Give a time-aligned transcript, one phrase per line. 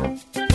[0.00, 0.49] Musik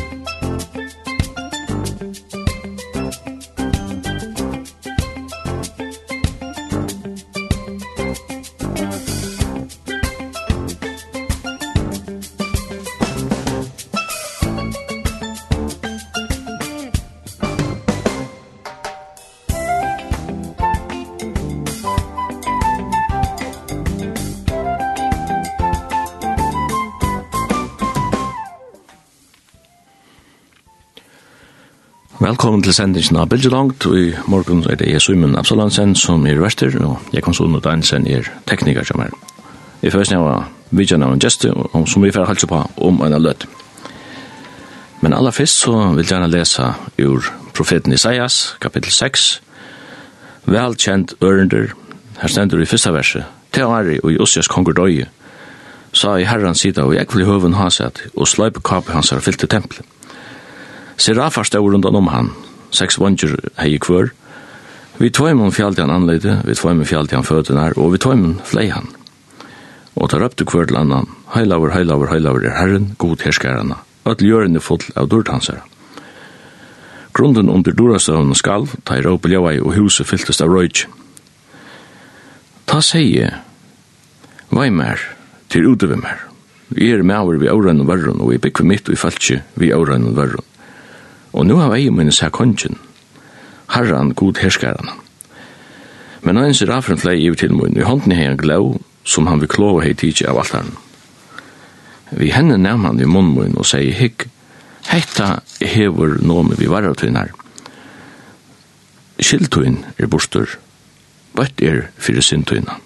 [32.35, 36.41] Velkommen til sendingen av Bilgelangt, og i morgen er det jeg Simon Absalansen som er
[36.43, 39.13] verster, og jeg kan sånn at Einsen er tekniker som er.
[39.79, 41.53] I første jeg var vidtjen av en gjeste,
[41.87, 43.47] som vi får halse på om en løt.
[44.99, 46.67] Men aller først så vil jeg gjerne lese
[47.07, 49.31] ur profeten Isaias, kapittel 6,
[50.51, 51.71] velkjent ørender,
[52.19, 55.07] her stender i første verset, Teari og Josias konger døye,
[55.95, 59.39] sa i herrens sida og jeg vil høven sett og sløype kapet hans har fyllt
[59.39, 59.94] til tempelet.
[60.97, 62.29] Serafar stod rundan om han,
[62.71, 64.11] seks vonger hei kvør.
[64.97, 68.87] Vi tøymon fjallte han anleide, vi tøymon fjallte han føtene og vi tøymon flei han.
[69.95, 74.23] Og tar opp til kvør til annan, heilaver, heilaver, heilaver er herren, god herskarana, at
[74.23, 75.63] ljørende full av durtansere.
[77.15, 80.83] Grunden under durastøvn og skalv, ta i råpe ljøvei, og huset fylltest av røyk.
[82.67, 83.29] Ta seie,
[84.51, 84.99] vei mer,
[85.47, 86.25] til utøve mer.
[86.75, 89.39] Vi er med over vi auren og verren, og vi bygger mitt og i falskje
[89.55, 90.51] vi auren og verren
[91.35, 92.77] og nu har vei minnes her kongen,
[93.75, 94.89] herran god herskaren.
[96.23, 99.51] Men hans raffren flei i til munn, i hånden hei en glau, som han vil
[99.51, 100.71] klova hei tidsi av altaren.
[102.15, 104.29] Vi henne nevn han i munn og sier hikk,
[104.87, 107.33] hetta hever nomi vi varatunar.
[109.19, 110.47] Skiltuin er bostur,
[111.35, 112.79] bøtt er fyrir sintuina.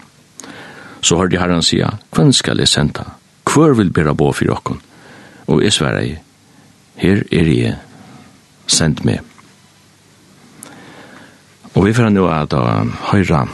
[1.01, 3.05] Så har de herran sia, hvem skal jeg senda,
[3.45, 4.81] kvør vil bera bo fyrir okkon,
[5.47, 6.17] og jeg sverre,
[6.99, 7.77] her er jeg
[8.69, 9.23] sendt meg.
[11.75, 13.45] Og vi får nå at uh, høyre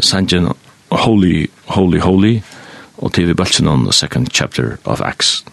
[0.00, 0.50] sangen
[0.90, 2.38] Holy, Holy, Holy
[2.98, 5.44] og til vi bølsen on the second chapter of Acts.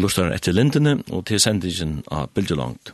[0.00, 2.92] lustar etter lindene, og til sendingen av bildelangt.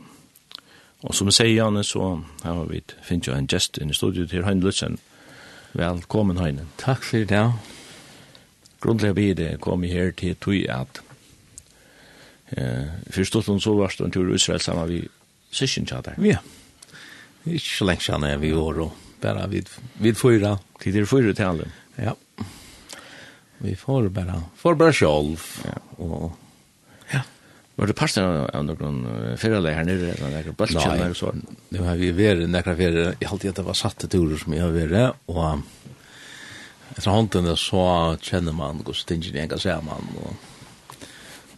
[1.05, 4.31] Og som jeg sier, Janne, så har vi finnet jo en gest inn i studiet
[4.31, 4.97] til Heine Lutzen.
[5.77, 6.65] Velkommen, Heine.
[6.81, 7.43] Takk for det.
[8.81, 11.01] Grunnlig vi det kom her til tog at
[12.53, 15.01] eh, først og slett så var det en tur i Israel sammen vi
[15.51, 16.17] sysken kjater.
[16.21, 16.41] Ja,
[17.45, 19.69] ikke så lenge er vi år, og bare vid,
[20.01, 20.57] vid fyra.
[20.81, 21.69] Tid er fyra til alle.
[21.97, 22.13] Ja,
[23.57, 25.77] vi får bare, får bare sjolv, ja.
[25.97, 26.35] og
[27.77, 31.43] Var du parten av noen ferralei her nere, noen bøltkjellene og sånn?
[31.45, 34.55] Nei, det har vi vært nekra ferre, jeg halte at det var satte turer som
[34.55, 35.61] jeg har vært, og
[36.95, 37.83] etter håndene så
[38.25, 40.33] kjenner man hos tingene jeg kan se man, og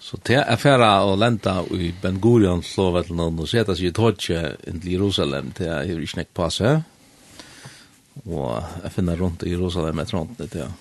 [0.10, 3.92] så til jeg ferra å lenta i Ben Gurion slå vet noen og seta seg
[3.92, 6.84] i tåtje inn til Jerusalem til jeg har ikke nekk på seg,
[8.26, 10.78] og jeg finner rundt i Jerusalem etter håndene til jeg.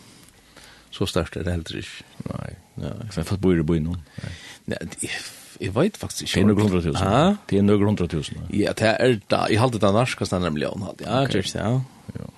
[0.96, 2.06] Så størst er det heller ikke.
[2.26, 2.92] Nei, ja.
[3.12, 3.98] Så jeg har fått bo i det byen nå.
[4.22, 4.30] Nei.
[4.68, 5.10] Nei,
[5.58, 6.34] jeg vet faktisk ikke.
[6.34, 7.04] Det er noen hundre tusen.
[7.04, 7.22] Ja.
[7.50, 8.42] Det er noen hundre tusen.
[8.54, 9.44] Ja, det er da.
[9.50, 10.84] Jeg halte det norsk, det er en million.
[11.00, 12.28] Ja, det er det, ja.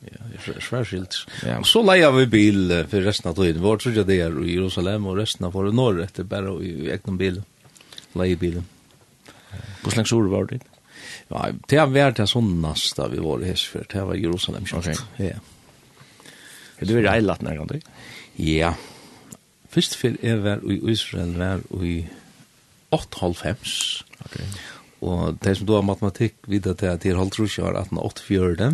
[0.00, 1.16] Ja, det er svært skilt.
[1.44, 1.58] Ja.
[1.60, 3.60] Og så leier vi bil for resten av tiden.
[3.64, 6.88] Vår tror jeg det er i Jerusalem, og resten av våre norr etter bare i
[6.94, 7.42] egnom bil.
[8.16, 8.68] Leier bilen.
[9.82, 10.60] Hvor slags ord var det?
[11.30, 13.84] Ja, det har vært det sånn nasta vi var i Hesfer.
[13.90, 14.66] Det var Jerusalem.
[14.76, 14.88] Ok.
[15.20, 15.36] Ja.
[16.80, 17.76] Er du i Eilat nærkant?
[18.40, 18.70] Ja.
[18.70, 18.72] Ja.
[19.70, 22.06] Først før jeg var i Israel var i
[22.94, 24.02] 8,5.
[24.24, 24.46] Okay.
[25.00, 28.72] Og det som du har matematikk videre til at det er holdt rusje var 1884,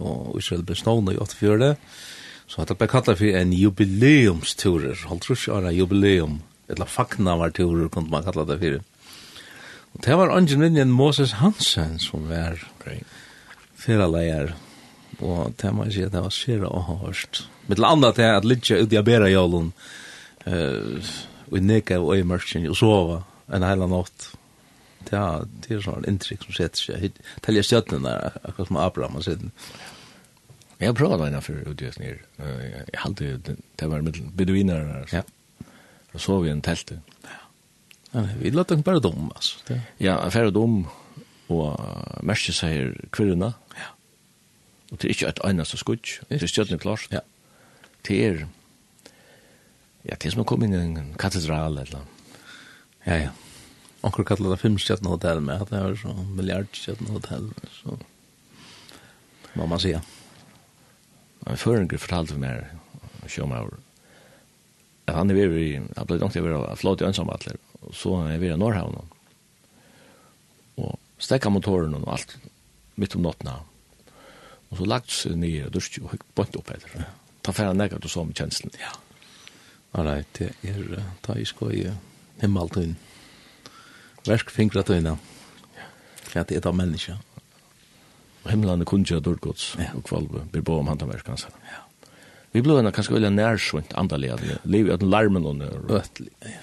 [0.00, 1.76] og Israel ble stående i 84.
[2.46, 7.88] så at jeg ble kallet for en jubileumsturer, holdt rusje var en jubileum, eller fagnavarturer
[7.88, 8.80] kunne man kallet det for.
[9.94, 13.00] Og det var ingeniøren Moses Hansen som var okay.
[13.76, 14.56] fyralleier,
[15.20, 17.44] og det må jeg si at det var sere og hørst.
[17.68, 19.70] Mitt landa til at Lidja ut i Abera-jålen,
[20.44, 23.20] og nekka og i mørkjen og sova
[23.52, 24.30] en heila natt.
[25.04, 27.18] Det er, det er sånn inntrykk som setter seg.
[27.44, 29.44] Telja stjøttene der, akkurat som Abraham har sett.
[30.80, 32.24] Jeg har prøvd henne for utgjøst nere.
[32.40, 35.20] Jeg halte det, det var med beduiner der.
[35.20, 35.68] Ja.
[36.14, 36.94] Og sov i en telt.
[37.24, 38.24] Ja.
[38.40, 39.60] Vi låt den bare dom, altså.
[39.68, 39.80] Det.
[39.98, 40.84] Ja, jeg færre dom,
[41.52, 43.52] og merke sier kvirrene.
[43.76, 43.88] Ja.
[44.90, 46.12] Og det er ikke et eneste skudd.
[46.30, 47.08] Det er stjøttene klart.
[47.12, 47.24] Ja.
[48.08, 48.44] Det er...
[50.04, 52.04] Ja, det er som å komme inn i en katedral eller
[53.04, 53.32] Ja, ja.
[54.04, 57.96] Onkur kallar det filmstjætna hotell med at det er så milliardstjætna hotell, så
[59.56, 60.02] må man sige.
[61.48, 62.66] En føringer fortalte meg,
[63.32, 63.78] sjåmaur,
[65.08, 68.16] at han er vi, i, han ble langt over av flåt i ønsamvattler, og så
[68.28, 69.00] er vi i Norrhavn,
[70.80, 72.36] og stekka motoren og alt,
[73.00, 73.56] mitt om nottena,
[74.68, 77.08] og så lagt seg nye, og dusj, og bort opp etter,
[77.40, 78.92] ta færa nekka, og så med kjenslen, ja,
[79.94, 81.84] All right, det er ta i skoj
[82.40, 82.96] himmeltun.
[84.26, 85.16] Versk fingratuna.
[86.30, 87.14] Kvært er av menneske.
[88.44, 90.44] Og himmelen er kunnkja dørgods og kvalve.
[90.52, 91.46] blir bo om handa versk hans.
[91.70, 91.80] Ja.
[92.52, 94.32] Vi blir henne kanskje veldig nærsvint andalig.
[94.64, 96.30] Liv i at larmen og røtlig.
[96.42, 96.60] Ja.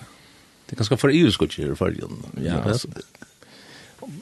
[0.68, 2.22] Det er kanskje for ius godt i fargen.
[2.40, 2.88] Ja, altså.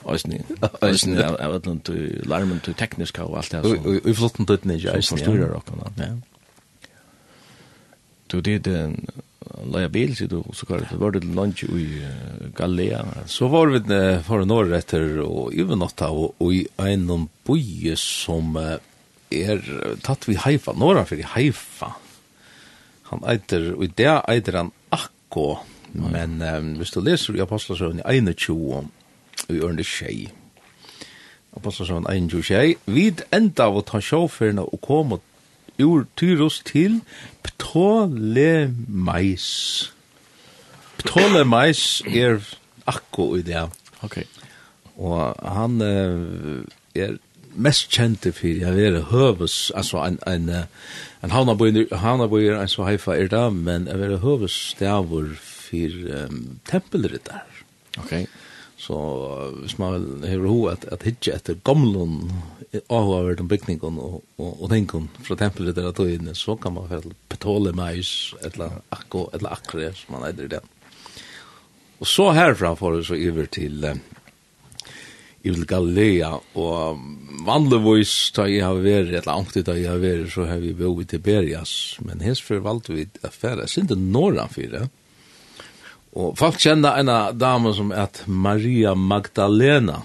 [0.09, 0.41] Øysni.
[0.83, 3.85] Øysni, jeg vet ikke, larmen til tekniska og alt det her.
[3.85, 5.01] Og i flotten tøytene ikke, øysni.
[5.07, 5.91] Som forstyrrer dere.
[5.97, 6.09] Ja
[8.31, 8.95] du det en
[9.65, 12.05] laja bil så du så kvar det var det lunch i
[12.55, 13.05] Galea?
[13.25, 18.77] så var vi uh, för norr efter och övernatta och i en by som uh,
[19.29, 19.61] er
[20.01, 21.93] tatt vi Haifa norra för Haifa.
[23.03, 25.57] Han eiter och där eiter han Akko
[25.91, 28.89] men um, hvis du leser i Apostelsøvn i 21
[29.49, 30.29] og i ørende tjei
[31.57, 35.19] Apostelsøvn 21 vid enda av å ta sjåførene og komme
[35.83, 37.01] ur Tyros til
[37.43, 39.47] Ptolemais.
[40.99, 42.39] Ptolemais er
[42.87, 43.69] akko i det.
[44.03, 44.17] Ok.
[44.97, 47.17] Og han er
[47.55, 50.49] mest kjente for jeg er høves, altså en, en,
[51.23, 56.59] en havnabøyer, havnabøyer, en så heifa er det, men jeg er høves stavur for um,
[56.69, 57.39] tempelrytter.
[57.97, 58.13] Ok.
[58.13, 58.27] Ok
[58.79, 58.97] Så
[59.59, 62.29] hvis man har ho at, at hitje etter gamlun
[62.71, 67.73] avhåverden bygningen og, og, og tenken fra tempelet der tøyene, så kan man fælle petole
[67.75, 70.61] meis, eller akko, eller akre, som man eider det.
[70.61, 71.19] den.
[71.99, 73.99] Og så herfra får vi så iver til eh,
[75.43, 76.99] til Galilea, og
[77.47, 80.91] vanligvis da jeg har vært, eller anktig da jeg har vært, så har vi bo
[80.99, 81.73] i Tiberias,
[82.05, 84.89] men hesfor valgte vi at fære, norran norra fyrir,
[86.19, 90.01] Og folk kjenner en dame som er Maria Magdalena.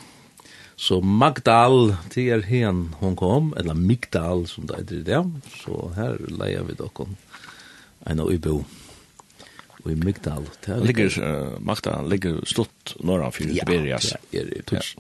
[0.77, 5.21] Så Magdal, det er hen hun kom, eller Migdal som det er det.
[5.63, 7.07] Så her leier vi dere
[8.11, 8.61] en av Ubo.
[9.85, 10.47] Og i Migdal.
[10.85, 14.13] Ligger, uh, Magdal ligger stått når han fyrer Tiberias.
[14.35, 14.93] Ja, det er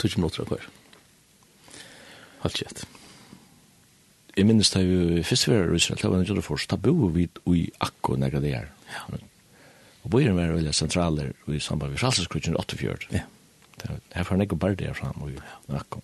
[0.00, 0.68] tutsk minutter av.
[2.44, 2.86] Halt kjett.
[4.38, 6.78] Jeg minnes da vi først var i Israel, da var det ikke det først, da
[6.80, 8.70] bor vi i Akko, når det er.
[8.94, 9.20] Ja.
[10.02, 13.10] Og bøyren var veldig sentraler i samband med Fralseskrutjen 84.
[13.12, 13.26] Ja.
[14.14, 15.36] Her får han ikke bare det fram og
[15.68, 16.00] nakk.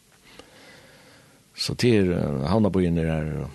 [1.57, 3.49] Så til havna havnabøyen er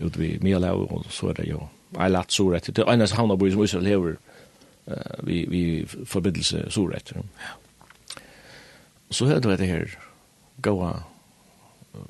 [0.00, 1.64] ute ved Mialau, og så er det jo
[1.98, 2.66] Eilat Soret.
[2.66, 4.16] Det er eneste havna havnabøyen som Israel lever
[4.86, 5.62] uh, vi, vi
[6.04, 7.12] forbindelse Soret.
[7.16, 7.56] Ja.
[9.10, 9.98] Så hørte vi det her
[10.62, 10.92] gåa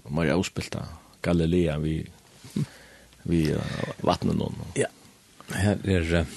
[0.08, 0.84] Maria Ospilta,
[1.22, 2.02] Galilea vi
[3.28, 3.60] vi uh,
[4.04, 4.56] vattnet noen.
[4.76, 4.88] Ja.
[5.54, 6.36] Her er uh,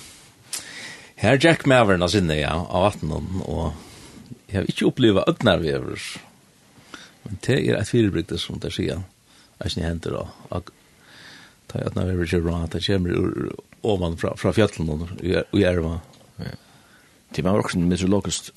[1.22, 3.76] Her Jack Mavern sinne, ja, av 18, og
[4.50, 6.06] jeg har ikke opplevd øgnarvever.
[7.22, 9.04] Men det er et firebrygde som det sier,
[9.62, 10.24] er ikke henter da.
[11.70, 13.54] Ta i ødnar vi øgnarvever ikke bra, det kommer ur
[13.86, 16.00] ovan fra, fra fjallen og i erva.
[17.36, 18.50] Det var også meteorologisk.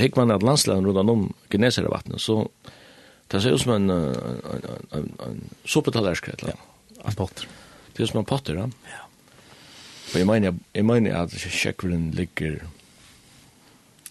[0.00, 2.46] Hek man at landslagen rundt om genesere vattnet, så
[3.28, 6.72] det ser ut som en, en, en, en, en sopetallersk, eller annet.
[7.04, 7.44] En potter.
[7.92, 8.70] Det er som en potter, ja.
[8.88, 9.05] Ja.
[10.16, 12.62] Og jeg mener, jeg mener at Sjekvelen ligger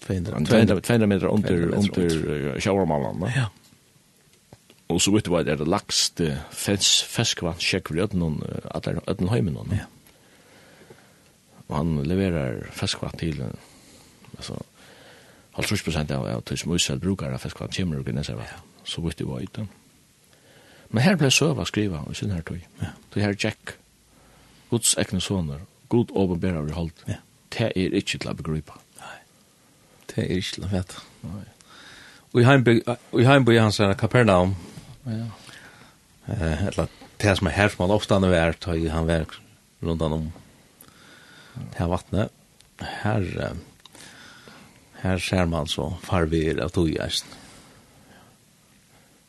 [0.05, 3.23] 200 meter under, under Sjauermalland.
[3.33, 3.47] Ja.
[4.93, 6.21] Og så vet du hva, det er det lagst
[6.53, 8.37] feskvann Sjekvel i ødnen,
[8.69, 9.57] at det er Ødenhøymen.
[9.73, 9.87] Ja.
[11.65, 13.41] Og han leverer feskvann til,
[14.37, 14.59] altså,
[15.57, 18.61] halv trus prosent av at som utsel brukar av feskvann kommer og gneser vann.
[18.85, 19.65] så vitt det var ute.
[20.93, 22.61] Men her ble søva skriva i sin her tog.
[22.81, 22.93] Ja.
[23.13, 23.79] Det her Jack,
[24.69, 27.03] Guds ekne soner, god åbenbæra vi holdt.
[27.07, 27.19] Ja.
[27.53, 28.77] Det er ikke til å begripe.
[28.99, 29.17] Nei.
[30.11, 31.03] Det er ikke til å vite.
[31.23, 31.43] Nei.
[32.33, 32.79] Og i Heimby,
[33.15, 34.55] i Heimby, han sier Kapernaum.
[35.07, 35.29] Ja.
[36.27, 39.37] Eh, eller det som er her som han ofte han er vært, og han vært
[39.85, 40.27] rundt han om
[41.55, 42.35] det her vattnet.
[42.81, 43.55] Her,
[44.99, 47.41] her ser man så farver av togjeisen.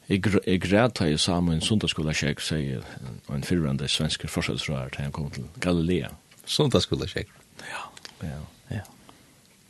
[0.06, 0.22] Jeg
[0.62, 2.82] græt har jeg sammen en sundagsskola kjekk, sier
[3.30, 6.12] en fyrrande svensker forsøksrøyre til han kom til Galilea.
[6.14, 7.30] Mm Söndagsskola tjejer.
[7.66, 7.84] Ja,
[8.22, 8.82] ja, ja.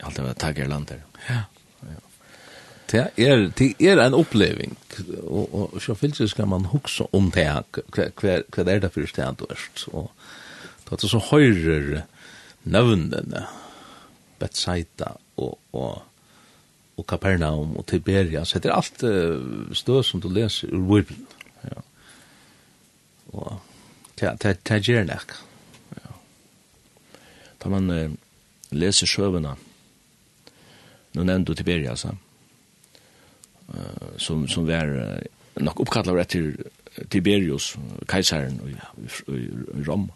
[0.05, 1.03] Allt det var taggar lander.
[1.29, 1.43] Ja.
[1.83, 2.01] ja.
[2.91, 4.77] Det er, det er en oppleving,
[5.23, 7.49] og, og, og så fyllt skal man huske om det,
[7.97, 10.13] hva, hva er det for sted du erst, og
[10.87, 12.05] det er så høyrer
[12.65, 13.47] nøvnene,
[14.39, 16.03] Bethsaida og, og,
[16.97, 19.05] og Kapernaum og Tiberias så det er alt
[19.79, 21.25] stø som du leser ur Bibelen.
[21.65, 21.81] Ja.
[23.33, 23.61] Og
[24.21, 25.33] det, det, det gjør nok,
[27.67, 28.13] Da man eh,
[28.79, 29.57] leser sjøvene,
[31.19, 32.15] nå nevnte du Tiberias, uh,
[34.23, 35.19] som, som var uh,
[35.59, 37.73] nok oppkallet etter Tiberius,
[38.07, 40.07] kajseren i, i, i Rom.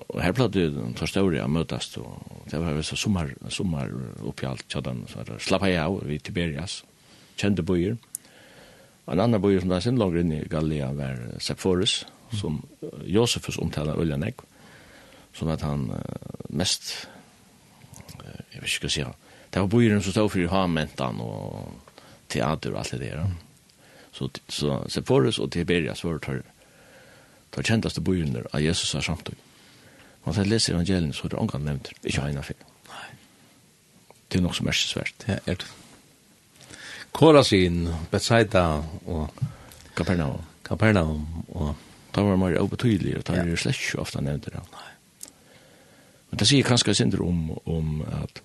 [0.00, 3.92] Og her platt det den større å møtes, og det var visse sommer, sommer
[4.24, 6.80] oppi alt, tjadan, så det slapp jeg av i Tiberias,
[7.36, 8.00] kjente bøyer.
[9.12, 12.62] En annen bøyer som da sin langer inn i Galilea var Sephoris, som
[13.04, 14.45] Josefus omtaler Øljanegg
[15.36, 16.92] som at han uh, mest
[18.20, 19.14] uh, jeg vet ikke hva sier
[19.52, 21.96] det var boiren som stod for i Hamentan og
[22.32, 23.26] teater og alt det der
[24.16, 26.40] så, så Sepphoris og Tiberias var tar,
[27.52, 29.34] tar kjentaste boiren av Jesus er har og
[30.26, 32.64] Man tar leser evangelien så er det ångan nevnt ikke ha en innanfyr
[34.28, 35.26] det er nok som er svært.
[35.28, 35.66] Ja, er det
[37.16, 39.30] Korasin, Bethsaida og
[39.96, 40.42] Kapernaum.
[40.64, 41.74] Kapernaum og
[42.14, 44.60] Da var man jo betydelig, og da er det slett ikke ofte nevnt det.
[44.72, 44.84] Nei.
[46.36, 48.42] Men det sier kanskje synder om, om at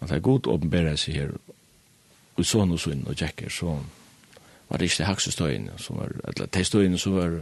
[0.00, 1.34] at det er god åpenbæra seg her
[2.36, 3.74] og sånn og sånn og tjekker så
[4.68, 7.36] var det ikke det haksestøyene som var, eller de støyene som var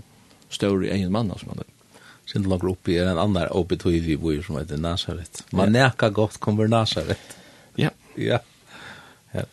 [0.50, 1.68] større i egen mann som hadde
[2.26, 3.48] Sint langer oppi i en annan
[3.90, 5.42] i boi som heter Nazaret.
[5.50, 5.88] Man ja.
[5.88, 7.36] neka godt kommer Nazaret.
[7.76, 7.90] Ja.
[8.16, 8.38] Ja.
[9.34, 9.44] ja.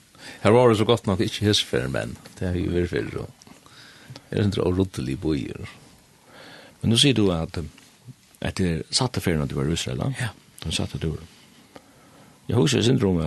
[0.42, 3.26] Her var det så godt nok ikke hisfer men Det har vi vært fyrir.
[4.30, 5.50] Det er en rotelig boi.
[6.82, 7.58] Men nu sier du at
[8.42, 10.12] etter satte ferien at du var i Israel, da?
[10.20, 10.30] ja.
[10.64, 11.14] De satte du.
[12.50, 13.20] Jeg husker ikke syndrom,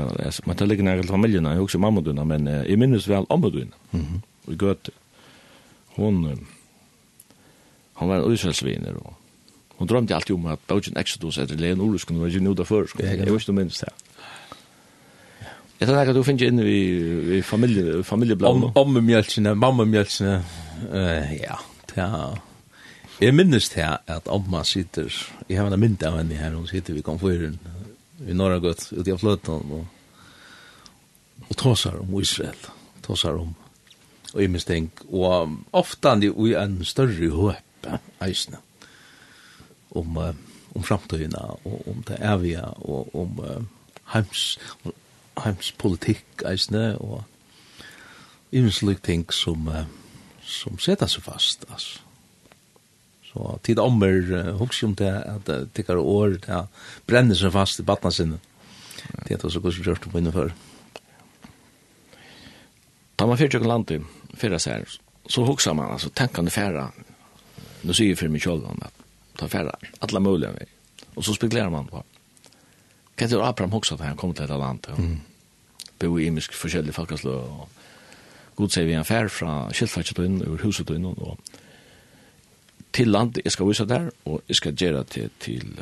[0.46, 3.76] man tar ligge nærkelt familien, jeg husker mamma dina, men jeg minnes vel amma dina.
[3.92, 4.20] Mm -hmm.
[4.46, 4.90] Og gøt,
[5.96, 6.14] hun,
[7.94, 9.14] hun var en Israelsviner, og
[9.78, 12.98] hun drømte alltid om at Baugen Exodus etter Leon Olus kunne være gynne før, sko.
[12.98, 13.88] før, jeg husker du minnes det.
[15.80, 18.54] Jeg tror ikke du finner inn i, i familie, familiebladet.
[18.54, 20.44] Om, om mamma mamma mjølkene,
[20.92, 21.56] uh, ja,
[21.88, 22.51] det er
[23.20, 25.12] Jeg minnes til at Amma sitter,
[25.48, 27.58] jeg har en mynd av henne her, hun sitter ved komfyren,
[28.24, 30.62] i Norra gøtt, ute av fløten, og,
[31.48, 32.58] og tåsar om Israel,
[33.04, 33.52] tåsar om,
[34.32, 37.90] og jeg minnes tenk, og ofta han i en større høp,
[38.24, 38.62] eisne,
[39.90, 43.42] om, om framtøyna, og om det evige, og om
[44.14, 44.46] heims,
[45.42, 47.20] heimspolitikk, eisne, og
[48.52, 49.68] jeg ting som,
[50.40, 52.00] som setter seg fast, altså
[53.32, 56.64] Så tid ommer uh, hos om det at det tikkar år det
[57.08, 58.40] brenner seg fast i batna sinne.
[59.24, 60.52] Det er også hvordan vi gjørte på innenfor.
[63.16, 64.00] Da man fyrt jo land i
[64.38, 64.84] fyrra sær,
[65.26, 66.88] så hugsa man, altså tenkande færa,
[67.82, 69.04] nu sier for meg kjolvan, at
[69.38, 70.66] ta færa alla muliga vei.
[71.16, 74.58] Og så spekulerar man på, hva er det Abraham hugsa da han kom til dette
[74.58, 74.98] landet?
[74.98, 75.20] Mm.
[76.00, 81.12] Bo i imisk forskjellige folkaslå, og god sier vi en fær fra kjeltfatsetøyden, ur husetøyden,
[81.12, 81.38] og
[82.92, 85.78] til land jeg skal vise der, og jeg skal gjøre det til,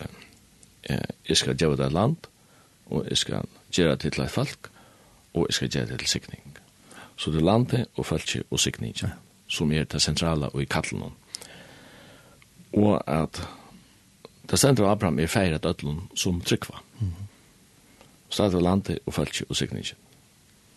[0.85, 0.99] eh,
[1.29, 2.17] jeg skal gjøre det land,
[2.91, 4.71] og jeg skal gjøre det til et folk,
[5.35, 6.57] og jeg skal gjøre det til sikning.
[7.17, 9.13] Så det er landet og folket og sikningen,
[9.49, 11.13] som er det sentrale og i kattelen.
[12.73, 13.43] Og at
[14.51, 16.79] det stendte Abraham er feiret ødlen som tryggva.
[17.01, 17.25] Mm -hmm.
[18.29, 19.85] Så det er landet og folket og sikning,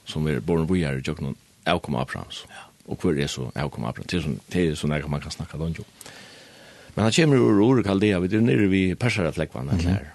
[0.06, 1.36] som er born vi er i jøkken
[1.66, 2.46] avkom Abrahams.
[2.50, 2.56] Ja.
[2.88, 4.08] Og hvor er så avkom Abraham?
[4.08, 5.86] Det er sånn, det er sånn man kan snakke om om.
[6.96, 9.82] Men han kommer ur Ur Kaldea, vi er nere vid Persarafläckvann, mm -hmm.
[9.82, 10.14] klär.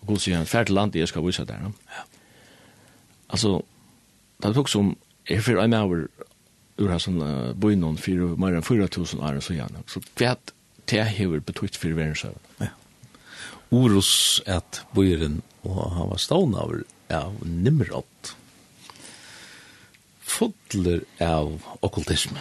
[0.00, 1.58] Og god sier han, fær til landet, jeg skal vise der.
[1.62, 2.02] Ja.
[3.30, 3.62] Altså,
[4.42, 4.96] det tok som,
[5.30, 5.92] jeg fyrir en av
[6.78, 9.84] ur her sånn uh, bøynon, fyrir, mer enn 4000 år, så gjerne.
[9.86, 10.52] Så kvært,
[10.90, 12.34] det hever betytt fyrir verensøv.
[12.60, 12.72] Ja.
[13.72, 16.74] Oros at bøyren, og han var stående av,
[17.10, 18.32] av Nimrod,
[20.20, 22.40] fodler av okkultisme,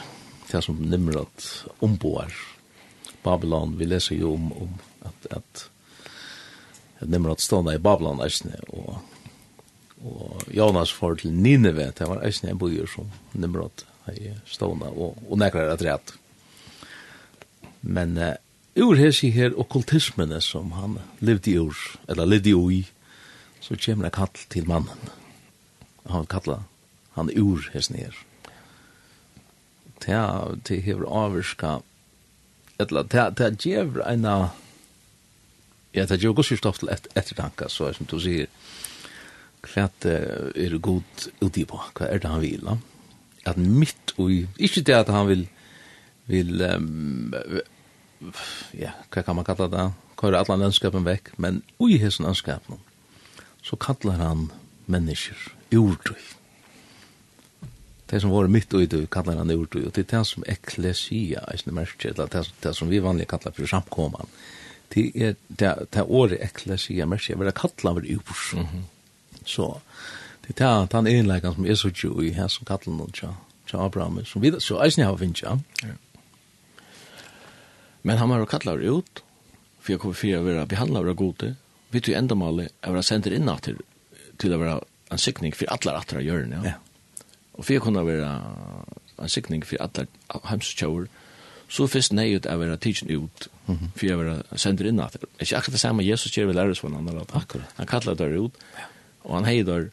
[0.52, 1.48] det som Nimrod
[1.84, 2.34] omboar,
[3.24, 4.74] Babylon, vi leser jo om, om
[5.06, 5.66] at, at,
[7.00, 8.98] at Nimrod stående i Babylon, eisne, og,
[10.02, 13.86] og Jonas får til Nineve, det var eisne en bøyer som Nimrod
[14.50, 16.16] stående, og, og nekker det rett.
[17.82, 18.34] Men uh,
[18.78, 21.78] ur sier her okkultismene som han levde i ur,
[22.10, 22.82] eller levde i ui,
[23.62, 25.14] så kommer det kall til mannen.
[26.10, 26.66] Han kallar
[27.14, 28.16] han ur her her.
[30.02, 30.18] Det,
[30.68, 31.82] det hever avvirska
[32.82, 34.28] eller det ta ger en
[35.94, 38.48] ja det ger också stoff till ett ett tanke så som du sier
[39.62, 42.78] klart er god uti på hva er det han vil da
[43.46, 45.48] at mitt og ikke det at han vil
[46.26, 47.34] vil um,
[48.74, 49.92] ja hva kan man kalla det
[50.22, 52.82] kör alle landskapen vekk men ui hesen landskapen
[53.62, 54.50] så kallar han
[54.86, 55.38] mennesker
[55.72, 56.41] urdrift
[58.12, 61.58] det som var mitt och kallar han ord og det er det som eklesia i
[61.58, 64.28] sin märke eller det, det som vi vanlig kallar for samkoman,
[64.94, 68.22] det er det, det året eklesia merke, det er kallar för ur
[68.54, 68.84] mm -hmm.
[69.46, 69.80] så
[70.48, 73.28] det är det er enläggan som er så jo i her som kallar og tja,
[73.68, 75.58] tja Abraham som vi så eisen har finns ja.
[78.04, 79.24] Men han har kallar ut
[79.80, 81.56] for jeg kommer för å være behandlet av gode
[81.90, 83.78] vi tog enda ändamålet är att sendt inn til,
[84.38, 86.91] til å være en sikning för alla å gjøre, ja, ja.
[87.62, 88.30] Og for jeg kunne være
[89.22, 90.08] en sikning for alle
[90.50, 91.06] hemskjøver,
[91.70, 95.14] så først nei ut av å være tidsen ut, for jeg være sender inn at
[95.14, 95.30] det.
[95.38, 97.76] Ikke akkurat det samme Jesus gjør vi lærer oss for han, akkurat.
[97.78, 98.58] Han kallar det ut,
[99.24, 99.86] og han heier der,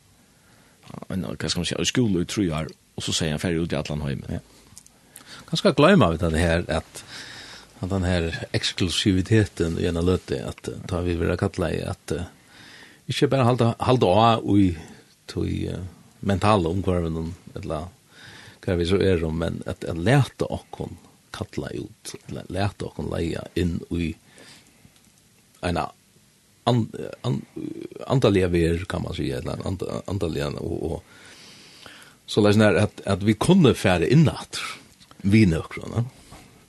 [0.89, 3.79] hva skal man si, skole i tru år, og så sier han ferdig ut i
[3.79, 4.41] alle Ja.
[5.51, 7.05] Ganske gløyma vi det her, at
[7.79, 12.25] at den her eksklusiviteten i en løte, at da vi vil kalla i at uh,
[13.07, 13.47] ikke bare
[13.79, 14.73] halda av i
[15.31, 15.47] tog
[16.21, 17.89] mentala omkvarven eller
[18.65, 20.99] hva vi så er om, men at jeg lærte okkon
[21.33, 22.15] kalla ut,
[22.51, 24.11] lærte okkon leia inn i
[25.65, 25.79] en
[26.69, 27.43] and, and,
[28.07, 31.03] andalige ver, kan man sige, eller and, andalige, og, og
[32.27, 34.61] så lær at, at vi kunne fære innatt
[35.23, 36.07] vi nøkron,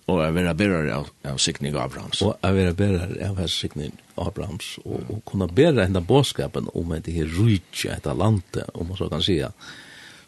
[0.10, 2.22] og jeg være av, av sikning Abrahams.
[2.26, 7.15] Og jeg være av sikning Abrahams, og, og kunne bære henne bådskapen om at det
[7.15, 9.39] her rydtje etter landet, om man så kan si,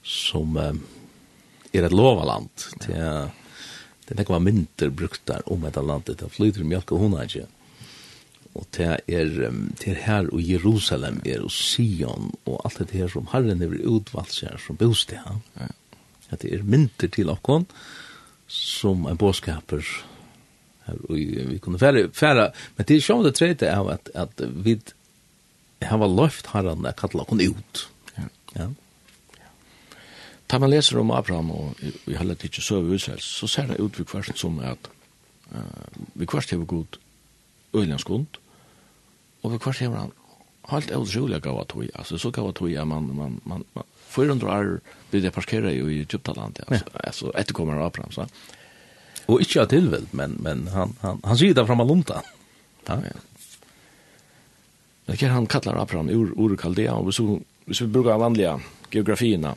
[0.07, 0.83] som um,
[1.73, 2.51] er et lovaland.
[2.85, 3.31] Det er,
[4.05, 7.29] det er nekva mynter brukt der om etter landet, det flyter mjölk og hun er
[7.29, 7.47] ikke.
[8.51, 9.29] Og det er,
[9.79, 13.77] det er her og Jerusalem er og Sion og alt det her som Herren er
[13.87, 15.39] utvalgt seg som bostad.
[15.55, 15.69] Ja.
[16.31, 18.10] Det er mynter til okkon, og
[18.51, 19.85] som en bådskaper
[20.83, 24.41] här och vi kunne färra, färra men det är som det tredje er at, at
[24.41, 24.79] vi
[25.81, 27.89] har løft herren att kattel hon ut.
[28.15, 28.23] Ja.
[28.53, 28.67] ja.
[30.47, 33.79] Ta man leser om Abraham og vi har lett ikke søve utsels så ser det
[33.79, 34.89] ut vi kvart som at
[35.55, 35.61] uh,
[36.13, 36.97] vi kvart har god
[37.73, 38.27] öjlandskund
[39.41, 40.11] og vi kvart hever han
[40.69, 44.79] helt utrolig gav att altså så gav att man, man, man, man 400 år
[45.11, 46.67] blir det parkeret i Egyptaland, ja.
[46.67, 47.05] altså, ja.
[47.07, 48.11] altså etterkommer av Abraham.
[48.11, 48.27] Så.
[49.31, 52.21] Og ikke av tilvild, men, men han, han, han sier det fra Malunta.
[52.87, 53.19] Ja, ja.
[55.05, 58.59] Men kan han kallar Abraham ur, ur Kaldea, och så hvis vi brukar vanliga
[58.91, 59.55] geografierna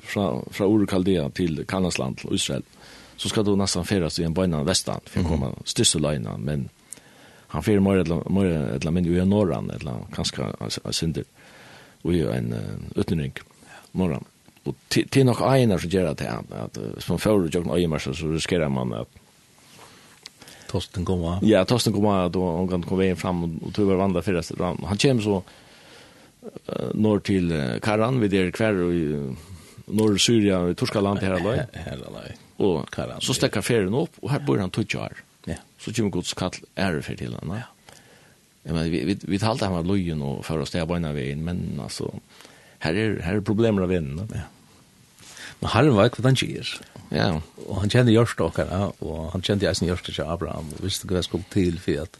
[0.00, 2.62] från från ur Kaldea till Kanasland och Israel,
[3.16, 5.58] så ska du nästan färdas i en böjna västan för att komma mm.
[5.64, 6.68] största lejna, men
[7.46, 10.46] han fyrir mer eller mindre i norran, eller kanske
[10.90, 11.24] synder,
[12.02, 12.54] och ju en
[12.96, 13.32] utnyring
[13.92, 14.24] morgon.
[14.64, 18.32] Och till nog ena så gör det att att som förr jag någon ömar så
[18.32, 19.08] riskerar man att
[20.66, 21.38] Tosten kommer.
[21.42, 24.84] Ja, Tosten kommer då hon kan komma in fram och tuva vandra förra sidan.
[24.86, 25.42] Han kommer så
[26.94, 29.34] norr till Karan vid der kvar i
[29.86, 31.50] norr Syria, i Turskaland här då.
[31.72, 31.98] Här
[32.56, 32.64] då.
[32.64, 33.20] Och Karan.
[33.20, 35.12] Så stäcker färden upp och här bor han tutjar.
[35.44, 35.54] Ja.
[35.78, 37.56] Så kommer Guds kall är för till honom.
[37.56, 37.62] Ja.
[38.62, 41.14] Ja, men vi vi vi talte han var lojen och för oss där på en
[41.14, 42.14] vägen, men alltså
[42.82, 44.26] her er, her er problemer av vinden.
[44.34, 44.48] Ja.
[45.62, 46.72] Men Herren vet hva han gjør.
[47.14, 47.28] Ja.
[47.68, 51.28] Og han kjenner Jørstokkene, og han kjenner eisen Jørstokkene til Abraham, og visste hva jeg
[51.28, 52.18] skulle til for at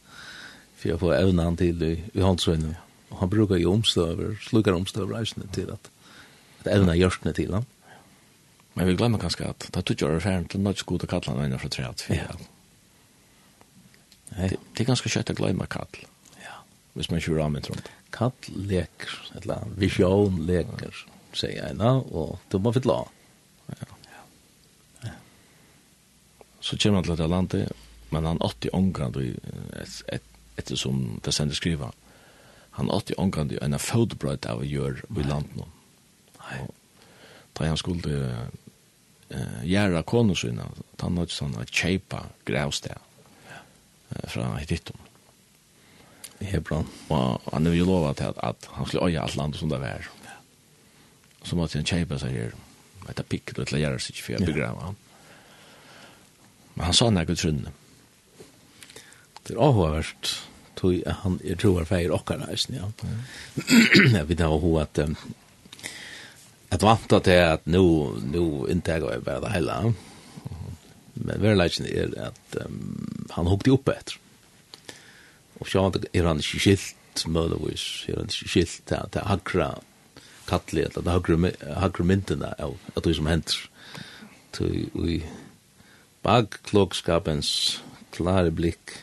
[0.83, 2.73] for å få evne han til i, i håndsøyne.
[3.13, 5.91] Og han bruker jo omstøver, slukker omstøver eisen til at,
[6.63, 7.69] at evne Jørstokkene til ham.
[8.75, 11.35] Men vi glemmer kanskje at det er tutt gjør affæren til nødt god å kalle
[11.35, 12.07] han ennå fra treet.
[12.09, 12.31] Ja.
[14.33, 15.99] Det, det er ganske kjøtt å glemme kall.
[16.41, 16.63] Ja.
[16.97, 18.33] Hvis man kjører av med rundt kall
[18.69, 21.05] leker, eller vision leker,
[21.37, 23.11] sier jeg nå, og du må fytle av.
[23.73, 25.15] Ja.
[26.63, 29.17] Så kommer han til det landet, men han åtti ångan,
[30.57, 31.91] ettersom det sender skriva,
[32.79, 35.67] han åtti ångan du enn fotbrøyt av å gjøre i landet nå.
[36.41, 36.61] Nei.
[37.53, 43.11] Da han skulle uh, gjøre konosina, da han åtti sånn at kjeipa grævsted
[44.29, 44.99] fra hittum.
[46.49, 46.89] Hebron.
[47.15, 49.81] Og han er jo lova til at, at han skulle øye alt landet som det
[49.83, 50.09] var.
[51.43, 52.57] Så måtte han kjøpe seg her.
[53.07, 54.99] Vet pikket og til å gjøre seg ikke for å begraver han.
[56.75, 57.75] Men han sa han ikke trunne.
[59.43, 60.33] Det er avhåverst,
[60.79, 62.89] tog han, jeg tror han feier okkar reisen, ja.
[63.59, 65.03] Jeg vet ikke hva at
[66.73, 67.85] at vanta til at nu,
[68.33, 69.79] nu inntegg jeg bare det hele.
[71.21, 74.17] Men verleggen er at um, han hukte opp etter
[75.61, 79.71] og så er han ikke skilt, mødevis, er han ikke skilt til, til hakra
[80.49, 83.61] kattelig, eller til hakra myndene av at det som hender.
[84.53, 85.23] Til vi
[86.23, 87.81] bak klokskapens
[88.13, 88.97] klare blikk,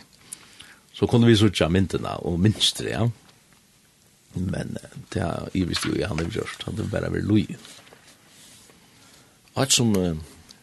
[0.93, 3.07] så kunne vi sutja myndene og minstre, ja.
[4.35, 4.75] Men
[5.13, 7.69] det er ivrigt jo i han har gjort, han er bare ved lojen.
[9.57, 10.13] Alt som uh,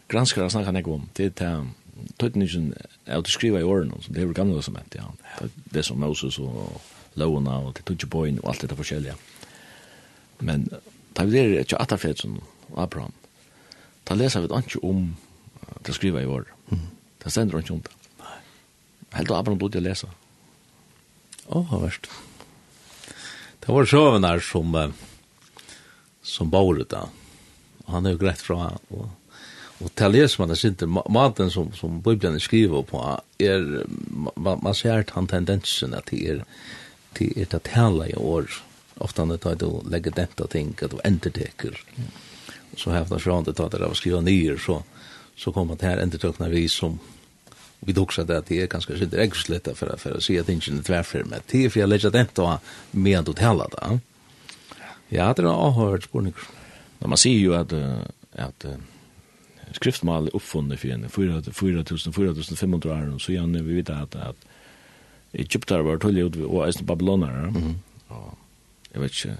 [0.09, 1.67] granskere snakker han ikke om, det er til
[2.21, 2.73] tøytningen
[3.05, 5.07] er å skriva i årene, så det er jo gamle som hent, ja.
[5.73, 6.81] Det som Moses og
[7.17, 9.15] Lona og Tutjeboin og alt dette forskjellige.
[10.45, 10.67] Men
[11.17, 13.13] da vi det ikke Atafredsen som Abraham.
[14.07, 15.15] da leser vi ikke om
[15.85, 16.45] det skriva i år.
[17.23, 17.91] Det sender han ikke om det.
[19.13, 20.07] Helt og Abraham bodde å lese.
[21.47, 22.09] Å, oh, hva verst.
[23.63, 24.75] Det var sjøven der som
[26.27, 27.07] som bor ut da.
[27.87, 29.07] Han er jo greit fra og
[29.79, 33.85] Och det läser man det inte maten som som Bibelen skriver på är
[34.35, 36.45] man, man ser at han tendensen att det är
[37.13, 38.49] till ett att tale i år
[38.97, 41.29] ofta när det då lägger detta tänka att inte
[41.95, 42.09] Mm.
[42.75, 44.83] Så här för att det att det var skrivet ner så
[45.35, 46.99] så kommer det här inte tagna vi som
[47.79, 50.49] vi dock att det är ganska så direkt sletta för att för att se att
[50.49, 52.59] inte det tvärför med det för jag lägger detta
[52.91, 53.99] med att tala det.
[55.09, 56.21] Ja, det har hört på
[56.99, 57.73] När man ser ju att
[58.35, 58.65] att
[59.77, 64.45] skriftmal uppfunne för en 4500 år så igen vi vet att att
[65.31, 67.47] Egyptar var tullig ut och ästen babyloner.
[67.47, 67.79] Mm.
[68.09, 68.33] Ja.
[68.93, 69.37] Jag vet inte.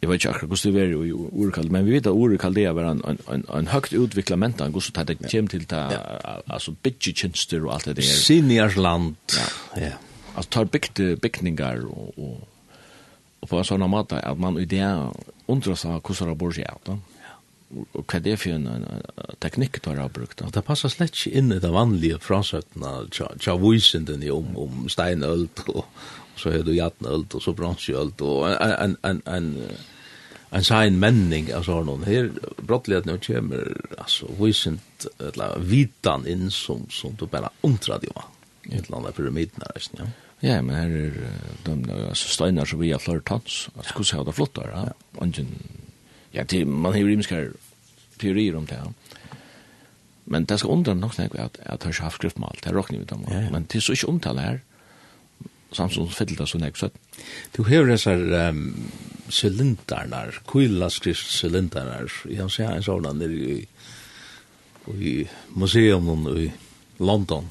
[0.00, 1.12] Jag vet inte akkurat hur det är i
[1.44, 4.64] Urkald, men vi vet att Urkald det var en, en, en, en högt utvecklad mänta,
[4.64, 8.02] han går så att det kommer till att alltså bitchetjänster och allt det där.
[8.02, 9.16] Seniors land.
[9.36, 9.80] Ja.
[9.80, 9.90] ja.
[10.34, 12.48] Alltså tar byggde byggningar och, och,
[13.40, 15.08] och på en sån mat att man i det
[15.46, 16.98] undrar sig hur det bor sig ut
[17.68, 18.86] hva det er for en
[19.42, 20.40] teknikk du har brukt.
[20.40, 25.84] Det passer slett ikke inn i det vanlige fransøttene, tja vysenden om, om steinølt, og,
[26.38, 29.48] så har du jatnølt, og så bransjeølt, og en, en, en, en,
[30.54, 32.30] en sein menning, altså har noen her,
[32.62, 38.14] at nå kommer, altså vysend, eller vitan inn som, som du bare omtrad jo,
[38.70, 40.08] et eller annet pyramiden her, ja.
[40.38, 41.14] Ja, men her er
[41.66, 44.84] de, altså, steinar som vi har flere tans, altså hvordan har det flott der, ja.
[45.18, 45.50] Ungen,
[46.32, 47.46] ja, til, man har ju rimska
[48.18, 48.92] teorier om det här.
[50.24, 52.62] Men det skal undra nog snäck att att har haft griff med allt.
[52.62, 53.24] Det rockar ju dem.
[53.52, 54.60] Men det är så inte omtal här.
[55.72, 56.90] Samsung fyllt det så näck så.
[57.56, 58.90] Du har disse um, ehm
[59.30, 62.08] cylindrarna, kullaskrift cylindrarna.
[62.28, 63.66] Jag ser en sånn nere i
[64.88, 66.52] i museum i
[66.98, 67.50] London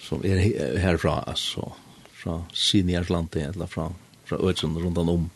[0.00, 0.38] som er
[0.80, 1.74] herfra, altså,
[2.12, 3.92] fra Sinjarlandet eller fra,
[4.24, 5.30] fra ödslan rundt om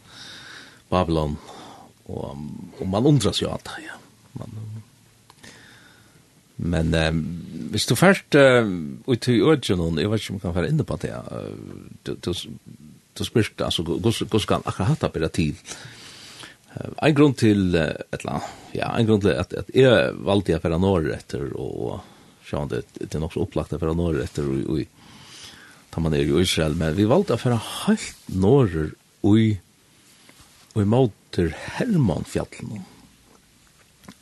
[0.89, 1.37] Babylon
[2.07, 2.37] och
[2.81, 3.95] og man undrar ju att ja.
[4.33, 4.51] Man
[6.57, 8.65] men um, visst du först uh,
[9.09, 11.13] ut i urgen jeg jag vet inte om kan være inne på det
[12.07, 12.35] du du
[13.19, 15.55] du spyrst alltså hur ska akkurat hata på det
[16.77, 18.43] Uh, en grund till eller annet,
[18.73, 21.51] ja en grund till att att är valt å för norr efter
[22.45, 24.81] så han det det är också upplagt för norr efter och
[25.91, 28.91] tar man det i Israel men vi valde för helt norr
[29.21, 29.39] och
[30.77, 31.39] vi imot
[31.77, 32.85] Hermanfjallen.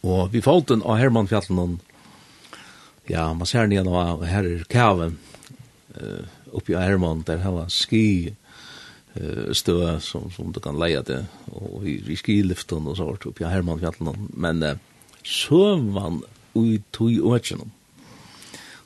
[0.05, 1.79] Og vi falt den av Hermanfjallen,
[3.11, 5.19] ja, man ser den igjen av her er kaven,
[5.99, 8.35] uh, oppi av Herman, der her var ski,
[9.55, 11.21] stø som, som du kan leie det,
[11.55, 14.75] og liften i skiliften og sånt, oppi av Hermanfjallen, men uh,
[15.25, 16.23] søvann
[16.55, 17.71] ui tui åkjennom.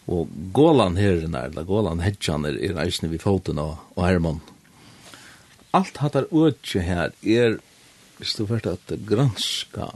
[0.08, 4.54] Og gålan her, eller gålan hedjan er, er eisne vi foten av, av Hermanfjallen,
[5.76, 7.58] alt hattar øtje her er,
[8.18, 9.90] hvis du vært at granska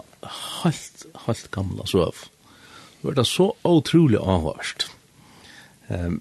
[0.62, 2.26] halt, halt gamla søv,
[3.00, 4.86] det vært så utrolig avhørst.
[5.88, 6.20] Um,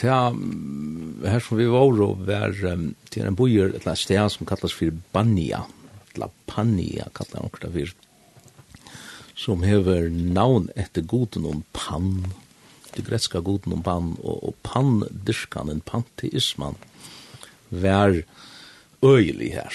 [0.00, 4.76] ta, her som vi var og var um, til en bojer, et sted som kallas
[4.76, 5.66] for Banja,
[6.18, 7.92] La Panja kallar han okra for,
[9.40, 12.30] som hever navn etter goden om Pan,
[12.96, 16.80] det greska goden om Pan, og, og Pan-dyrskan, en panteisman,
[17.70, 18.22] var
[19.02, 19.74] øyelig her.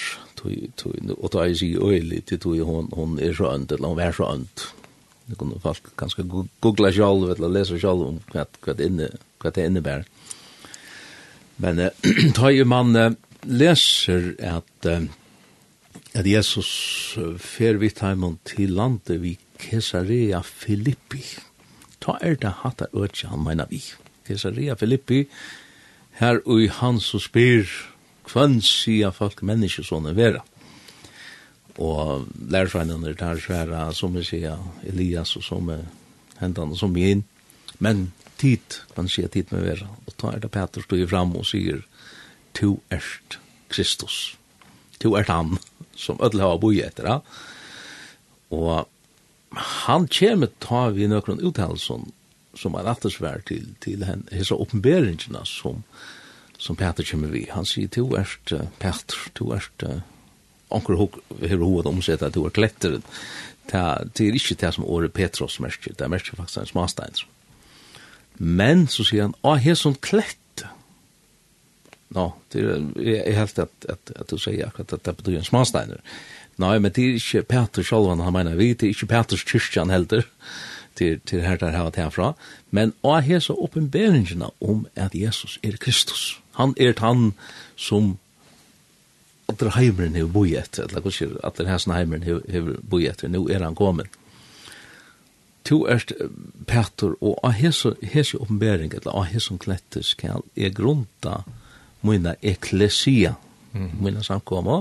[1.16, 4.00] Og da jeg sier øyelig, til tror hon, hun, hun er så ønt, eller hun
[4.00, 4.66] er så ønt.
[5.26, 6.24] Det kunne folk kanskje
[6.62, 9.08] googla selv, eller lese selv om hva, hva, det, inne,
[9.42, 10.04] hva det innebærer.
[11.58, 14.86] Men eh, da man leser at,
[16.14, 16.70] at Jesus
[17.42, 21.24] fer vidt heimen til landet vi Caesarea Philippi.
[22.00, 23.80] Ta er det hatt av øtja, han mener vi.
[24.26, 25.24] Caesarea Philippi,
[26.20, 27.66] her og han som spyr,
[28.26, 30.42] kvann sia folk menneske sånne vera.
[31.82, 35.70] Og lærerfreinene tar sværa, som vi sier, Elias og som
[36.40, 37.24] hentan og som vi inn.
[37.78, 38.10] Men
[38.40, 39.88] tid, kvann sia tid med vera.
[40.06, 41.82] Og ta er det Peter stod fram og sier,
[42.56, 44.36] to erst Kristus.
[45.04, 45.58] To erst han,
[45.96, 47.20] som ødel har boi etter.
[48.50, 48.86] Og
[49.56, 52.10] han kommer ta vi nøkron uttalelsen
[52.56, 55.82] som er attersvær til, til henne, hese oppenberingene som, som
[56.58, 57.46] som Peter kommer vi.
[57.52, 60.00] Han sier, du erst uh, Peter, du erst uh,
[60.70, 63.00] onker hok her hodet omsett at du er kletter.
[63.66, 67.22] Det er ikke det som året Petros merker, det merker faktisk en smastein.
[68.38, 70.64] Men så sier han, å, her som klett.
[72.14, 75.40] Nå, det er, jeg er helt at, at, at du sier akkurat at det betyr
[75.40, 76.02] en smasteiner.
[76.62, 79.92] Nei, men det er ikke Peter selv han mener vi, det er ikke Peters kyrkjan
[79.92, 80.24] heller
[80.96, 82.32] til, til her der her herfra,
[82.70, 86.38] men å ha så oppenberingene om at Jesus er Kristus.
[86.56, 87.32] Han er han
[87.76, 88.16] som
[89.46, 93.30] Allar heimren hefur boi etter, eller hva sier, at allar hæsna heimren hefur boi etter,
[93.30, 94.10] nå er han kommet.
[95.70, 96.12] To erst
[96.66, 101.44] Petur, og a hessi oppenbering, eller a hessi kletter skal er grunta
[102.06, 103.36] mine eklesia,
[103.76, 104.80] mine samkoma,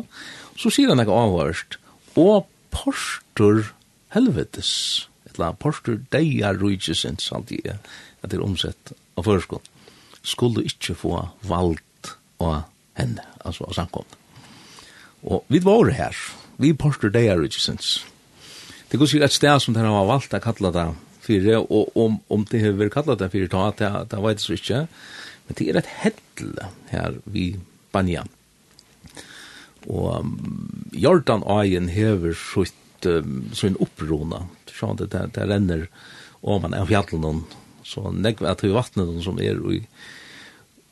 [0.57, 1.77] så sier han ekki avhørst,
[2.17, 3.67] og postur
[4.15, 4.71] helvetes,
[5.29, 9.74] eller postur deia rujtjesins, alt i, at det er omsett av førskott
[10.25, 12.65] skulle ikke få valgt av
[12.97, 14.19] henne, altså av samkommet.
[15.25, 16.17] Og vi var her,
[16.61, 17.97] vi porter det her, ikke synes.
[18.91, 20.85] Det går sikkert et sted som dere har valgt å kalle det
[21.25, 24.61] fire, og om, om det har vært kallet det fire, ta, det, det vet jeg
[24.61, 24.81] ikke.
[25.45, 26.53] Men det er et hettel
[26.91, 27.47] her vi
[27.93, 28.25] Banja.
[29.85, 30.31] Og um,
[30.93, 34.45] Jordan Aien hever sitt, um, sin opprona.
[34.75, 35.85] Sånn det, det renner
[36.45, 37.45] om man er fjallet noen
[37.85, 39.81] så nekv at vi vattnet som er i,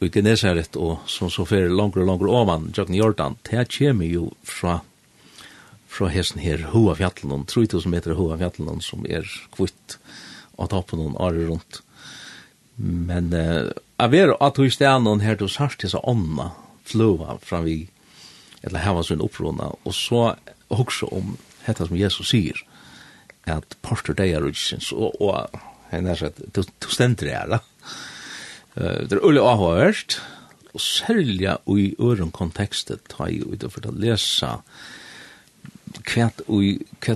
[0.04, 4.32] i Genesaret og som så fer langere og langere ovan Jøkken Jordan, det kommer jo
[4.44, 4.82] fra
[5.94, 9.98] fra hesten her Hoa Fjallen, 3000 meter Hoa Fjallen som er kvitt
[10.58, 11.82] og ta på noen året rundt.
[12.78, 13.70] Men uh,
[14.02, 16.50] jeg vet at hun stedde noen her til sørst til seg ånda
[16.90, 17.84] fløva fra vi
[18.64, 20.34] eller hava sin opprona og så
[20.74, 22.60] også om dette som Jesus sier
[23.50, 25.60] at parter deg er utsins og, og
[25.94, 27.62] henne er sagt, du, du stender det her da.
[28.78, 30.18] Uh, Det er ulle avhørt,
[30.74, 34.56] og særlig i øren kontekstet tar jeg ut for å lese
[36.10, 36.30] hva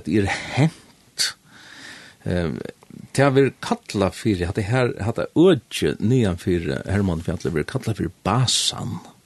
[0.06, 1.24] er hent.
[2.22, 7.56] Det har vært kattla fyrir, at det her, at det ødje nyan fyrir Herman Fjantler,
[7.56, 9.00] vært kattla fyrir basan.
[9.02, 9.17] Ja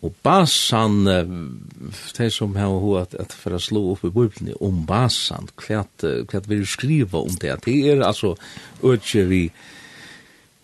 [0.00, 4.78] Og basan, det som har hva at, at for å slå opp i bøyblen om
[4.88, 8.32] basan, hva at vi skriva om det, det er altså
[8.80, 9.42] økje vi,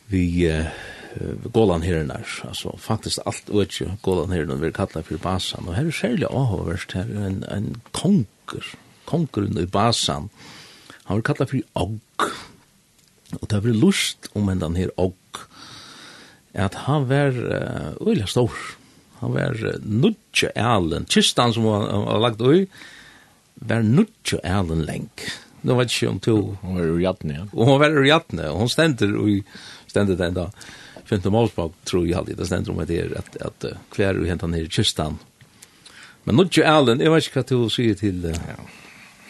[0.09, 0.71] vi uh,
[1.53, 5.99] Golan hernar, altså faktisk alt økje Golan hernar vi kallar for basan, og her er
[5.99, 8.73] særlig avhåverst, her er en, en konger,
[9.05, 10.31] kongeren i basan,
[11.07, 12.31] han vil kalla for og,
[13.37, 15.45] og det er lust om enn den her og,
[16.57, 18.57] at han var uh, øyla stor,
[19.21, 21.07] Han var nudje elen.
[21.09, 22.67] Kistan som han har lagt ui,
[23.57, 25.25] var nudje elen lenk.
[25.67, 26.37] Nå vet ikke om to...
[26.63, 27.47] Hun var ur Rjatne, ja.
[27.53, 29.41] Og Hun var ur Rjatne, og hun stender ui,
[29.91, 30.51] stender den da.
[31.07, 34.19] Fynte Målsbak, tror jeg alltid, det stender om at det er at, at uh, klær
[34.19, 35.19] ui hentan her i kistan.
[36.27, 38.25] Men nudje Allen, jeg vet ikke hva du sier til...
[38.27, 38.59] uh, Ja.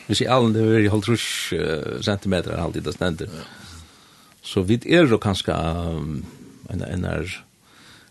[0.07, 1.25] Hvis jeg Allen, det er i halvtrus
[1.57, 3.33] uh, centimeter alltid, det stender.
[4.47, 6.21] Så vidt er jo kanskje um,
[6.71, 7.33] en, en er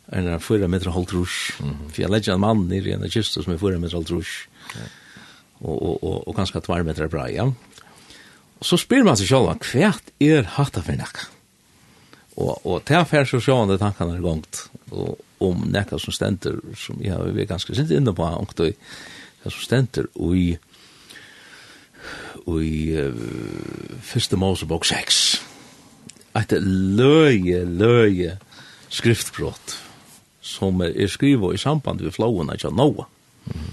[0.08, 1.62] en fyra meter halvt rush.
[1.62, 1.90] Mm -hmm.
[1.90, 4.48] För jag lägger en man nere i en kista som är fyra meter halvt rush.
[4.74, 4.82] Ja.
[5.58, 7.54] Och, och, och, och ganska två meter bra, ja.
[8.60, 11.22] Och så spyr man sig själva, kvärt er hatta för näka.
[12.36, 14.70] Och, och det här färg så sjående det tankarna är gångt.
[14.90, 19.52] Och om näka som ständer, som jag är ganska sint inne på, och då det
[19.52, 20.58] som ständer och i
[22.46, 23.14] och i uh,
[24.02, 25.42] första Mosebok 6.
[26.32, 28.38] Att det löje, löje
[28.90, 29.85] skriftbrott
[30.46, 33.08] som er skriva i samband med flowen av Noa.
[33.50, 33.72] Mm.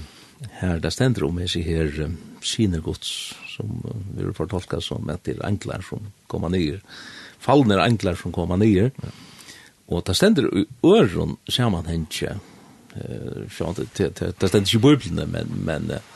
[0.58, 5.42] Her, det stender om hese her um, synergods, som uh, vi har fortolka som etter
[5.46, 6.80] englar som koma nyer,
[7.42, 9.12] fallner englar som koma nyer, ja.
[9.92, 12.38] og det stender i øren samanhengje,
[12.96, 16.10] uh, det, det stender ikke i bøyblene, men, men uh,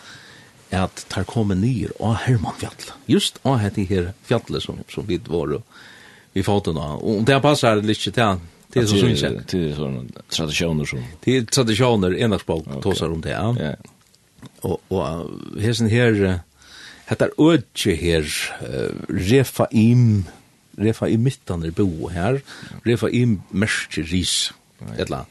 [0.74, 5.60] at tar komme nyer av Hermanfjallet, just av hette her fjallet som, som vi var
[6.32, 8.40] vi fått nå, og det passar litt til
[8.72, 9.20] Det är så syns.
[9.20, 11.04] Det är sådana traditioner som...
[11.24, 13.74] Det är traditioner, ena språk tåsar om det, ja.
[14.62, 16.40] Og, og hesten her,
[17.08, 18.26] heter ødje her,
[19.08, 20.26] Refaim,
[20.78, 22.40] Refaim-mittan er bo her,
[22.86, 24.52] Refaim-merskjeris,
[24.98, 25.24] etla,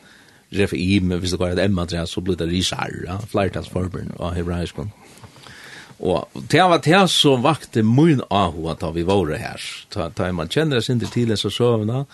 [0.55, 4.91] Refaim, hvis det går et emma-tre, så blir det risar, ja, flertalsformen av hebraiskon.
[5.99, 9.61] Og det var det som vakte mun ahua da vi var her.
[9.95, 12.05] Da man kjenner sin til tidligere så søvna,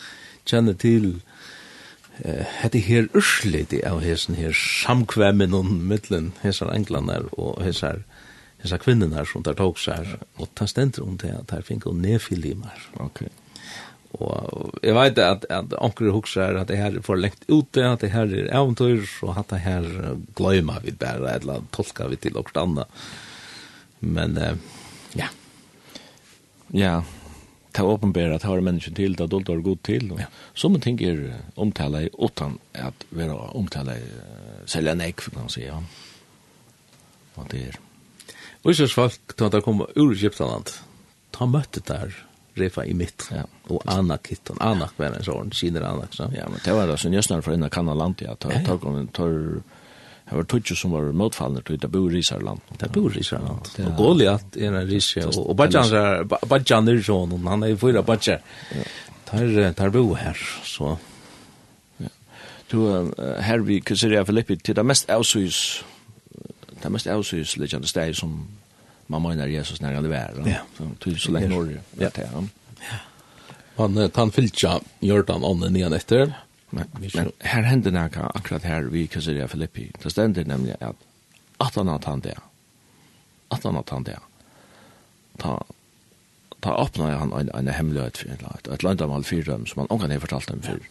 [0.45, 1.21] kjenner til
[2.23, 8.03] eh hetta her urslit av hesen her samkvemmen og mittlen hesar englanar og hesar
[8.61, 11.95] hesar kvinnorna som tar tog sig og ta stendur om det at her fink og
[11.95, 12.89] nefilimar.
[12.99, 13.29] Okay.
[14.19, 18.01] Og jag vet at, at anker huksar at det her er for lengt ute, at
[18.01, 22.37] det her er eventyr, och at det her gløyma vi bare, eller tolkar vi til
[22.37, 22.83] okkur anna.
[24.01, 24.57] Men, eh,
[25.15, 25.27] ja.
[26.73, 27.01] Ja,
[27.73, 30.09] ta åpenbæra, ta har mennesken til, ta dolt har god til.
[30.19, 30.27] Ja.
[30.53, 31.21] Som ting er
[31.55, 35.83] omtala i åttan, at vera omtala i uh, selja nek, kan man säga.
[37.35, 37.79] Og det er.
[38.63, 40.75] Og så svalk, da det kom ur Egyptaland,
[41.31, 42.13] ta møtte der
[42.59, 43.45] Refa i mitt, ja.
[43.71, 46.27] og Anna Kitton, Anna var en sånn, sider Anak, så.
[46.35, 48.75] Ja, men det var det som jeg snart fra innan kanna land, ja, ta, ta,
[48.75, 49.27] ta, ta,
[50.31, 52.59] Det var tutsi som var motfallende til det bor i Isarland.
[52.79, 53.65] Det bor i Isarland.
[53.83, 57.99] Og Goliat er en risje, og Bajan er Bajan er sånn, han er i fyra
[58.07, 58.39] Bajan.
[59.27, 60.93] Tar tar bo her, så.
[62.71, 62.79] Du,
[63.43, 65.59] her vi Kisseria Filippi, til det mest avsys,
[66.79, 68.37] det mest avsys, litt steg som
[69.11, 70.39] man mener Jesus når han er vær.
[70.47, 70.61] Ja.
[70.77, 71.75] Så så länge norr.
[71.99, 72.09] Ja.
[72.15, 72.45] Ja.
[73.75, 76.31] Han han fylltja Jordan ånden igen efter.
[76.71, 79.89] Men, men her hender det akkurat her vi Kasiria Filippi.
[80.03, 80.95] Det stender nemlig at
[81.61, 82.37] at han har tatt det.
[83.53, 84.17] At han har tatt det.
[85.41, 85.57] Ta,
[86.59, 90.23] ta åpna han en, en hemmelighet for et, et landamal fyrrøm som han omgang har
[90.23, 90.81] fortalt dem før.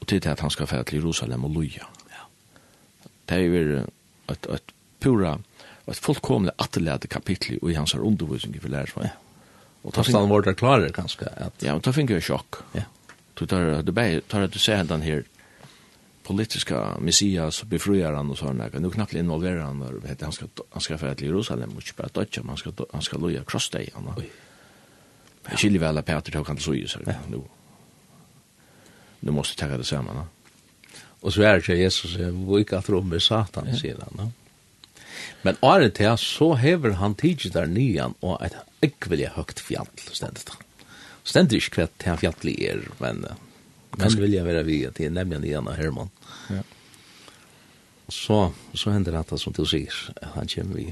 [0.00, 1.88] Og til at han skal fære til Jerusalem og Luja.
[3.30, 3.82] Det er jo
[4.32, 5.36] et, et pura,
[5.88, 9.10] et fullkomlig atterlede kapittel i hans undervisning for lærersvei.
[9.84, 11.30] Og ta stann vårt er klarer kanskje.
[11.40, 11.62] At...
[11.64, 12.60] Ja, men ta finner jo sjokk.
[12.76, 12.84] Ja.
[13.40, 15.24] Du tar du bei tar att du ser den her
[16.22, 20.80] politiska messias befriaren och såna kan Nu knappt involverar han där heter han ska han
[20.80, 24.22] ska för till Jerusalem och köpa att man ska han ska loja cross day han.
[25.50, 27.40] Jag skulle väl att Peter tog han så ju så nu.
[29.20, 30.16] Nu måste ta det samman.
[30.16, 30.26] Va?
[31.20, 34.08] Och så är det Jesus som vika från med Satan sedan.
[34.10, 34.30] Va?
[35.42, 40.50] Men året det så häver han tidigt där nyan och ett äckligt högt fjall ständigt
[41.24, 43.24] stendur ikke hva det han fjallig er, men
[43.98, 46.10] men vil jeg være vi til nemlig igjen av Herman.
[46.48, 46.62] Ja.
[48.10, 48.38] Så,
[48.74, 49.94] så hender det som du sier,
[50.34, 50.86] han kommer vi.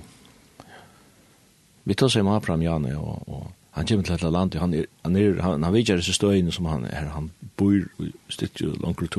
[1.89, 3.47] Vi tar seg med Abraham Jane, og, og
[3.79, 6.53] han kommer til et land, han, er, han, er, han, han vet ikke disse støyene
[6.53, 7.87] som han er, han bor
[8.29, 9.19] styrt jo langt ut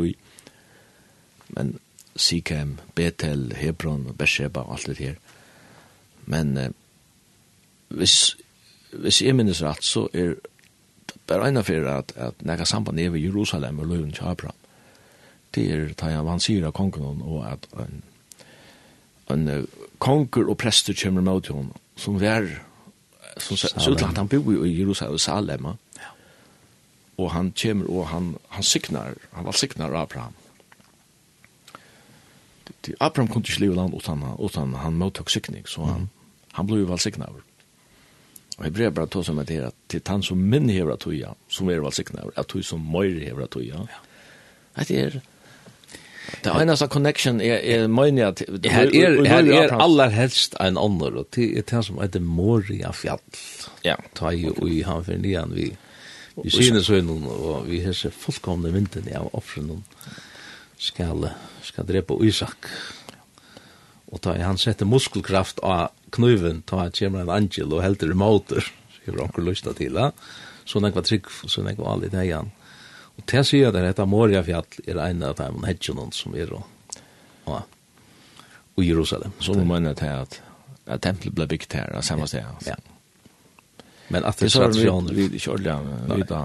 [1.55, 1.79] men
[2.19, 5.15] Sikhem, Betel, Hebron, Bersheba, alt det her.
[6.25, 6.69] Men eh,
[7.87, 8.35] hvis,
[8.91, 10.35] hvis jeg minnes rett, så er
[11.29, 14.57] Bare ena fyrir at, at nega samband er ved Jerusalem og løven til Abraham.
[15.55, 18.01] Det er ta jeg han sier av kongen og at en,
[19.33, 19.67] en
[20.01, 22.47] konger og prester kommer mot honom henne som vær
[23.39, 23.57] som
[23.91, 25.65] utlandet han bor i Jerusalem og Salem
[25.97, 26.11] ja.
[27.17, 30.37] og han kommer og han, han signar han var signar Abraham
[32.99, 36.53] Abraham kunne ikke leve land utan, utan han mottok sikning så han, mm.
[36.53, 37.41] han ble jo vel signar
[38.59, 40.99] Og jeg brev bare tog som det her, at til han som min hever at
[41.05, 43.85] tøya, som er valsikna, at tøy som møyre hever at ja.
[44.79, 45.19] Det er,
[46.43, 48.43] Det er eneste connection er, er møyne at...
[48.65, 52.91] Her er, her er aller helst en annen, og det er det som heter Moria
[52.91, 53.23] Fjall.
[53.85, 53.95] Ja.
[54.15, 55.71] Ta jo i han for nian, vi,
[56.43, 59.85] vi synes høynen, og vi hesser fullkomne vinden av offrenen
[60.77, 61.31] skal,
[61.63, 62.67] skal drepe Isak.
[62.67, 62.98] Ja
[64.09, 68.65] Og da han setter muskelkraft av knuven, ta han kommer en angel og helter remoter,
[69.05, 70.11] så har han lyst til det.
[70.65, 72.51] Så den var trygg, så den var litt hegen.
[73.17, 76.67] Og til jeg sier det, dette Moriafjall er en av dem hedgjonen som er og
[77.49, 79.31] og, Jerusalem.
[79.39, 80.41] Så må man til at,
[80.87, 82.45] at tempelet ble bygd her, av samme sted.
[82.67, 82.77] Ja.
[84.09, 85.17] Men at det er tradisjoner.
[85.17, 85.75] Vi kjører det,
[86.13, 86.43] vi da,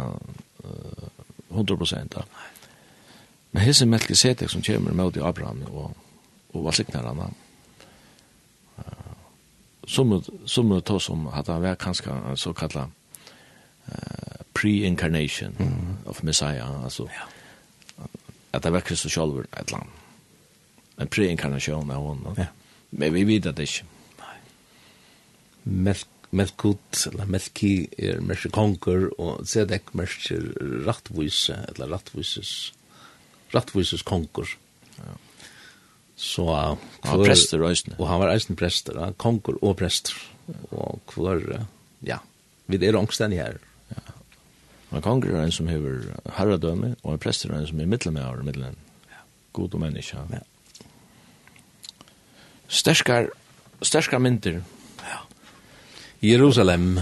[1.52, 2.24] 100 prosent da.
[3.52, 5.92] Men hese Melkisedek som kommer med Abraham og,
[6.52, 7.36] og var sikkert han,
[9.86, 12.90] som som tar som att han var kanske så kalla
[13.86, 15.96] eh pre-incarnation mm.
[16.06, 17.08] of Messiah alltså.
[17.96, 18.04] Ja.
[18.50, 19.88] Att det var Kristus själv ett land.
[20.96, 22.34] En pre-incarnation av honom.
[22.36, 22.46] Ja.
[22.90, 23.84] Men vi vet att det inte.
[24.18, 24.38] Nej.
[25.62, 30.34] Melk Melkut, eller Melki er mersi konkur og Zedek mersi
[30.86, 32.72] rattvise, eller rattvises,
[33.54, 34.56] rattvises konkur
[34.96, 35.14] Ja.
[36.16, 37.96] Så han var prester og eisne.
[37.98, 40.14] Og han var eisne prester, han konger og prester.
[40.70, 41.64] Og hver,
[42.06, 42.20] ja,
[42.70, 43.58] vi er ångstendig her.
[43.90, 44.02] Ja.
[44.92, 46.04] Han konger er en som hever
[46.36, 48.78] herredømme, og en prester er en som er middelmøver og middelmøver.
[49.10, 49.22] Ja.
[49.52, 50.18] God og menneske.
[50.30, 50.42] Ja.
[52.68, 53.30] Sterskar,
[53.82, 54.60] sterskar myndir.
[55.02, 55.22] Ja.
[56.22, 56.98] Jerusalem.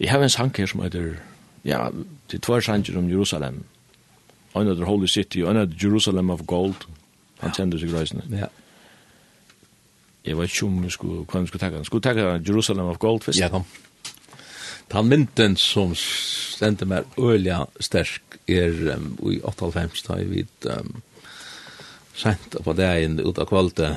[0.00, 1.16] Jeg har en sang her som heter,
[1.64, 1.88] ja,
[2.28, 3.64] til tvær sanger om Jerusalem.
[4.54, 6.86] Another holy city, another Jerusalem of gold.
[6.86, 7.05] Ja
[7.42, 8.24] Han kjente seg grøysene.
[8.32, 8.48] Ja.
[10.26, 11.86] Jeg vet ikke om vi skulle, hva vi skulle takke han.
[11.86, 13.40] Skulle takke Jerusalem of Gold først?
[13.40, 13.66] Ja, kom.
[14.92, 21.00] Den mynden som stendte meg øyelig sterk er um, i 8.5, da jeg vidt um,
[22.16, 23.96] sent på dagen ut av kvalte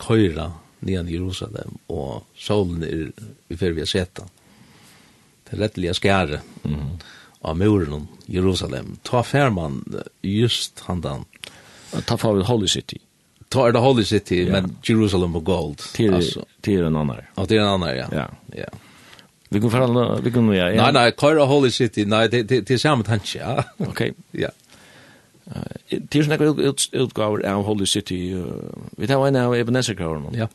[0.00, 0.50] køyra
[0.86, 3.08] nian Jerusalem, og solen er
[3.50, 4.28] i før vi har sett den.
[5.48, 6.90] Det er rettelig skære mm.
[7.48, 8.98] av muren Jerusalem.
[9.02, 9.80] Ta fær man
[10.22, 11.24] just han den
[12.06, 12.98] Ta får vi Holy City.
[13.48, 14.52] Ta er det Holy City ja.
[14.52, 15.76] men Jerusalem och gold.
[15.94, 16.44] Til, altså.
[16.62, 17.16] til en annen.
[17.36, 18.06] Ja, til en annan ja.
[18.12, 18.26] Ja.
[18.56, 18.64] Ja.
[19.50, 20.70] Vi kan förhandla, vi kan ja.
[20.70, 22.04] Nej nej, Kaira Holy City.
[22.04, 23.38] Nej, det det det samma tanke.
[23.38, 23.62] Ja.
[23.78, 23.88] Okej.
[23.88, 24.12] Okay.
[24.42, 24.48] Ja.
[25.46, 26.44] Eh, det är snäcka
[26.92, 28.44] utgåvor av Holy City.
[28.96, 30.22] Vi tar en av Ebenezer Kaura.
[30.32, 30.48] Ja.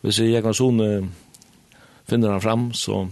[0.00, 1.12] Vi ser jag kan sån
[2.06, 3.08] finner han fram så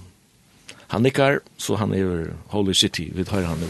[0.89, 3.13] han nickar så han är Holy City.
[3.15, 3.67] Vi tar han nu.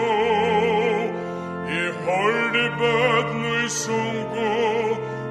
[1.65, 4.53] I holde bøtn i sungo,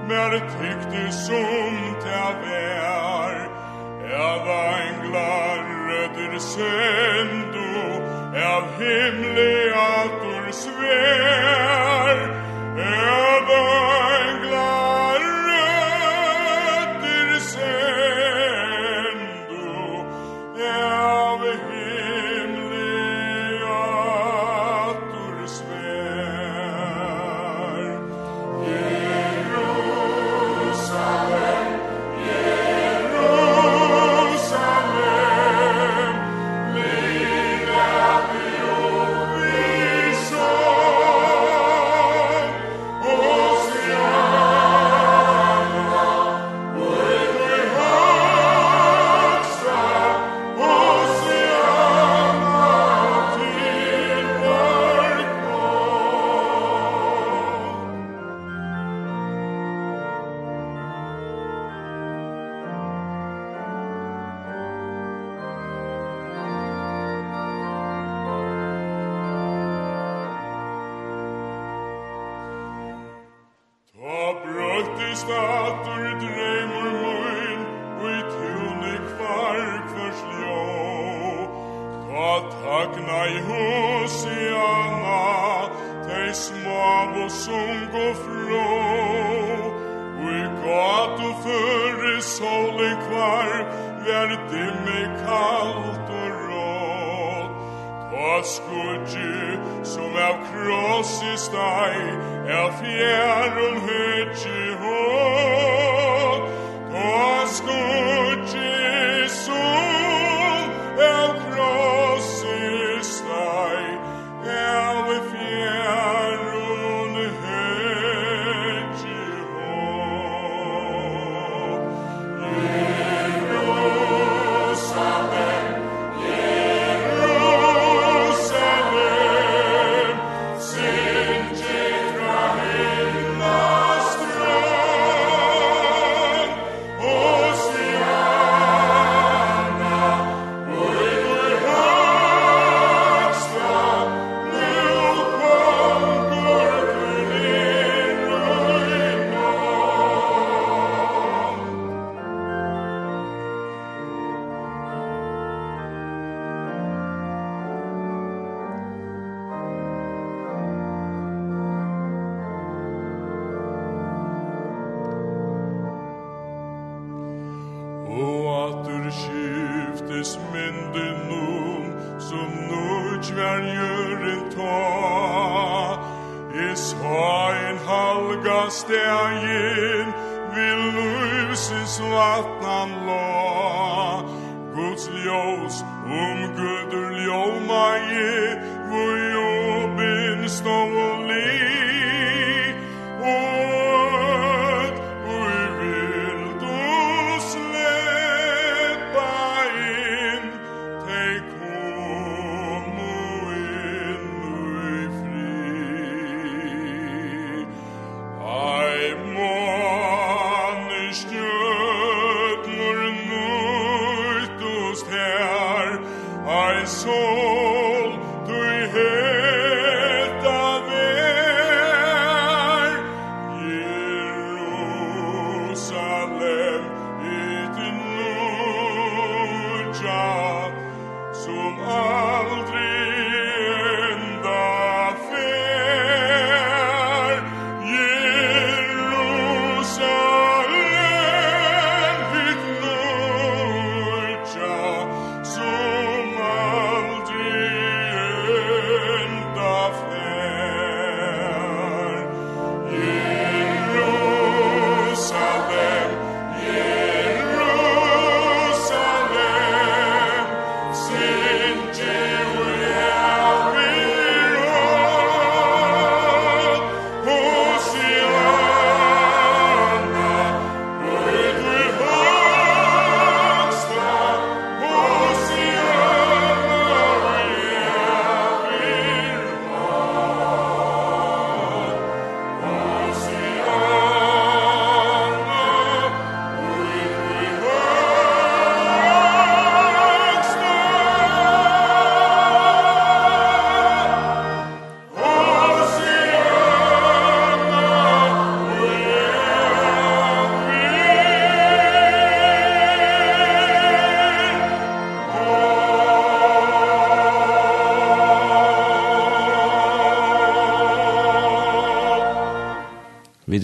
[0.08, 3.34] mer tykte som ta vær.
[4.04, 7.70] Er ein en glarrødder sendo,
[8.52, 9.54] av himle
[9.86, 12.13] atur svær.
[12.76, 13.93] Heaven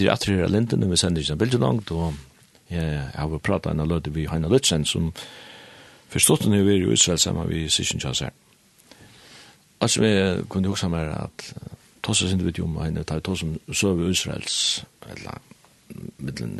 [0.01, 2.13] vi er atri her linden, vi sender ikke en bilde langt, og
[2.71, 5.11] jeg har pratet en av løte vi Heina Lutzen, som
[6.11, 8.31] forstått nu vi er i Israel sammen vi Sishin Chas her.
[9.81, 10.11] Altså vi
[10.49, 11.51] kunne jo sammen her at
[12.03, 15.41] tossa sin video om Heina, ta tossa i Israels, eller
[16.17, 16.57] middelen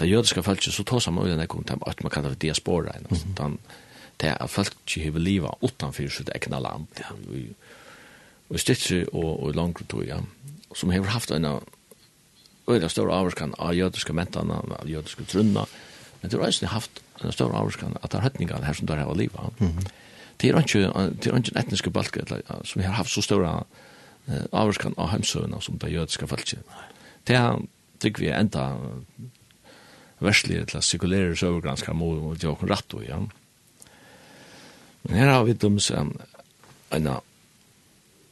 [0.00, 2.94] det jødiske feltet, så tossa man øyne kom til at man kallar diaspora,
[3.38, 3.58] den
[4.20, 6.86] det er folk ikke har livet utenfor sitt egna land,
[8.50, 10.18] og i styrtse og, og langt tog, ja
[10.76, 11.46] som har haft en
[12.70, 15.66] øyla stor avvarskan av jødiske mentana, av jødiske trunna,
[16.20, 19.02] men det har eisen haft en stor avvarskan at det er høtningar her som der
[19.02, 19.60] har livet.
[20.40, 20.78] Det er ikke,
[21.20, 22.24] Det er ikke en etnisk balke
[22.64, 23.66] som har haft så stor
[24.52, 26.58] avvarskan av heimsøvna som det jødiske falske.
[27.26, 27.60] Det er
[28.00, 28.76] trygg vi enda
[30.20, 33.18] verslig til sekulære søvergranskar mot Jokon Ratto, ja.
[35.02, 36.16] Men her har vi døms en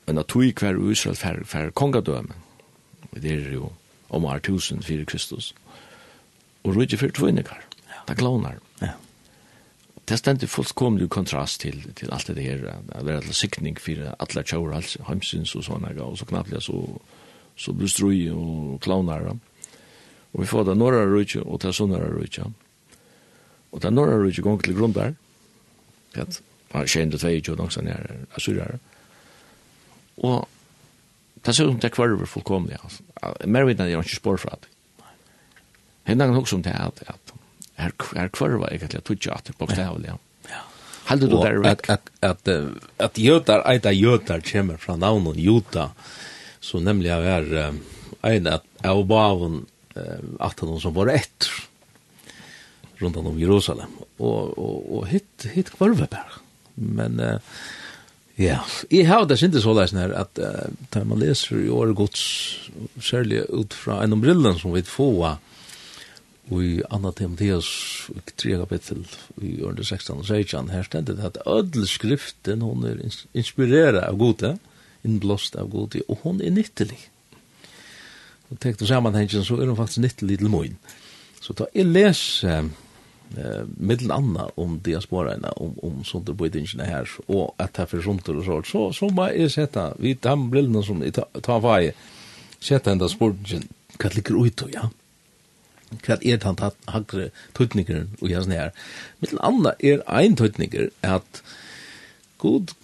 [0.08, 2.32] en tog hver Israel fer, fer kongadømen.
[3.12, 3.72] Det er jo
[4.08, 5.54] om år 1000 fyrir Kristus.
[6.64, 7.62] Og rydde fyrir tvinnikar.
[7.88, 8.00] Ja.
[8.08, 8.58] Det klonar.
[8.82, 8.92] Ja.
[10.08, 12.62] Det stendt i fullkomlig kontrast til, til alt det her.
[12.88, 14.72] Det er alle sikning fyrir alle tjaur,
[15.08, 16.80] heimsyns og sånne, og så knappliga så,
[17.56, 19.28] så brustrui og klonar.
[20.32, 22.48] Og vi får det norra rydde og det sunnara rydde.
[23.72, 25.12] Og det norra rydde gong til grundar.
[26.16, 26.24] Ja,
[26.72, 28.78] 22 og noksan er assyrare.
[30.18, 30.48] Og
[31.44, 32.78] det ser ut som det kvarver fullkomlig.
[33.46, 34.70] Mer vet er ikke spår fra det.
[36.08, 37.34] Henne kan også om det at, at
[37.78, 40.14] her, her kvarver egentlig tutsi at det bokstavlig.
[40.48, 40.62] Ja.
[41.08, 41.88] Halde du der vekk?
[41.88, 45.90] At, at, at, at jøtar, eita jøtar kommer fra navnet jota,
[46.60, 47.50] så nemlig av er
[48.26, 49.62] ein at av bavun
[50.40, 51.64] at han som var etter
[52.98, 53.92] rundt om Jerusalem.
[54.18, 56.42] Og, og, og hitt, hitt kvarver bare.
[56.78, 57.38] Men uh,
[58.38, 58.60] Ja,
[58.90, 62.20] jeg har det ikke så leis her, at uh, da man leser i året gods,
[63.02, 65.10] særlig ut fra en omrillen som vi få
[66.48, 67.68] i Anna Timotheus
[68.14, 69.02] i 3 kapittel
[69.42, 73.02] i året 16 og 16 her stendet at ødel skriften hun er
[73.34, 74.54] inspireret av gode
[75.04, 77.00] innblåst av gode og hun er nyttelig
[78.48, 80.78] og tenk til sammenhengen, så er hun faktisk nyttelig til moin
[81.42, 82.70] så da jeg leser
[83.36, 88.02] eh mellan anna om diasporerna om om sånt på det här och att ta för
[88.02, 91.12] sånt och så så så man är sätta vi tam brillorna som
[91.42, 91.92] ta vaj
[92.60, 94.90] sätta ända sporten kan ligga ut ja
[95.96, 96.60] kvart er tant
[96.90, 98.72] hagre tutniker og jasn her.
[99.22, 101.42] Mittel anna er ein tutniker at
[102.38, 102.74] god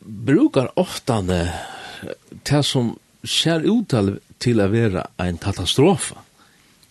[0.00, 3.94] brukar ofta det som ser ut
[4.42, 6.18] til å være en katastrofe.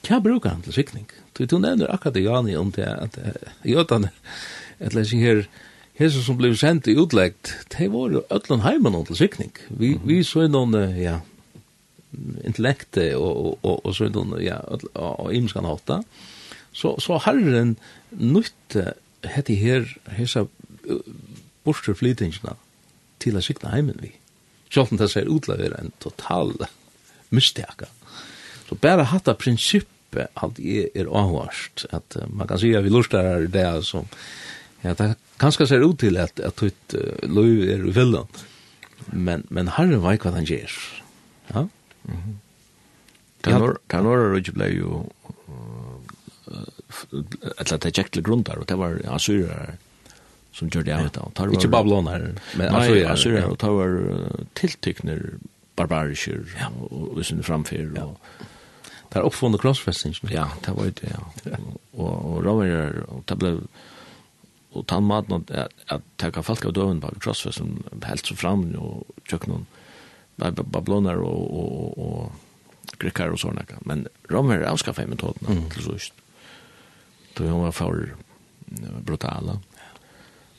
[0.07, 1.09] Hva brukar han til sikning?
[1.37, 3.17] Du, du nevner akkurat det Jani om det at
[3.67, 4.09] jødane,
[4.81, 5.43] et lesi her,
[5.99, 9.53] hese som blev sendt i utleggt, de var jo ötlun heimann til sikning.
[9.69, 11.19] Vi, vi så noen, ja,
[12.43, 14.57] intellekte og, og, og, så noen, ja,
[14.95, 16.01] og imskan hatta.
[16.73, 17.75] Så, så herren
[18.17, 18.95] nytte
[19.27, 19.85] hette her,
[20.17, 20.47] hese
[21.63, 22.55] borster flytingsna
[23.21, 24.15] til a sikna heimen vi.
[24.71, 26.55] Sjolten det ser utlegger en total
[27.29, 27.91] mistaka.
[28.71, 32.85] Så bare hatt av prinsippet at jeg er avhørst, at uh, man kan si at
[32.85, 34.07] vi lustar her det som,
[34.79, 35.09] ja, det
[35.43, 38.31] kanskje ser ut til at, at ut uh, løy er i uvillan,
[39.11, 40.77] men, men herren vet hva han gjør,
[41.51, 41.67] ja.
[42.07, 42.39] Mm -hmm.
[43.89, 45.05] Kan åra rujt blei jo,
[47.59, 49.75] eller det gikk til grunn der, og det var assyrer
[50.53, 51.21] som gjør det av det.
[51.39, 53.03] Var, Ikke babloner, men assyrer.
[53.03, 55.19] Nei, assyrer, og det var tiltykner
[55.75, 56.67] barbarisker ja.
[56.67, 57.89] og, og, og, og, framfyr.
[57.97, 58.47] og, og,
[59.11, 60.31] Det er oppfunnet krossfestingen.
[60.31, 61.57] Ja, det var det, ja.
[61.93, 63.57] og og romer, og det ble
[64.71, 68.69] og tann maten at at taka folk av døven på krossfest som helt så fram
[68.79, 69.65] og kjøkken
[70.71, 72.31] bablonar og og og
[72.99, 75.69] grekkar og såna men romer avskaffade metoden mm.
[75.69, 76.13] til sist.
[77.33, 78.15] Då hon var for
[78.67, 79.59] för brutala.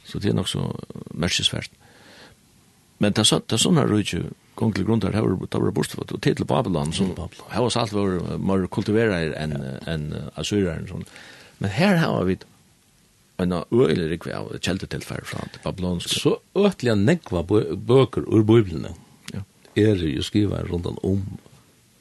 [0.05, 0.77] Så det er nok så
[1.11, 1.71] märkesvärt.
[2.99, 4.23] Men det är sådana rujtju
[4.57, 5.13] gong til grunn her
[5.51, 9.33] ta var det bostad, og til til Babylon som her var alt var mer kultiverer
[9.39, 9.57] enn
[9.89, 11.07] en Assyrer, sånn
[11.63, 12.37] men her har vi
[13.43, 15.65] en øyelig rikve av kjelder fra det babylonske.
[15.65, 18.95] Babylon så øtliga negva bøker ur biblene
[19.33, 19.43] ja.
[19.75, 21.23] er jo skriva rundt om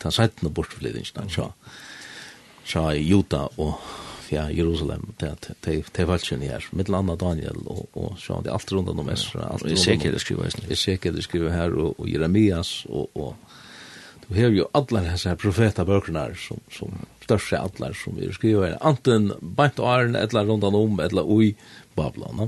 [0.02, 1.52] den sættene bortflydingsna tja
[2.66, 3.78] tja juta og
[4.32, 5.32] ja, Jerusalem, det
[6.00, 9.50] er valgkjønne her, mitt landa Daniel, og, og så det er alt rundt om Esra,
[9.52, 13.36] alt rundt om Ezekiel skriver her, Ezekiel skriver her, og, og Jeremias, og, og
[14.28, 19.32] du har jo alle disse profetabøkene som, som største alle som vi skriver her, anten
[19.42, 21.54] bant og æren, eller rundt om, eller ui,
[21.96, 22.48] Babylon.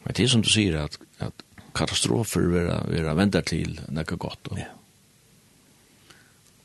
[0.00, 2.70] Men det er som du sier, at, at katastrofer vil
[3.04, 4.40] være vendar til nekka gott.
[4.48, 4.72] Og, ja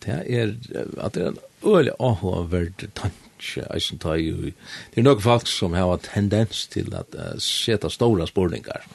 [0.05, 0.53] det er
[1.01, 5.73] at det er en øyelig avhåverd tanke, eisen tar jo, det er noen folk som
[5.77, 8.85] har tendens til at uh, seta stora spurningar,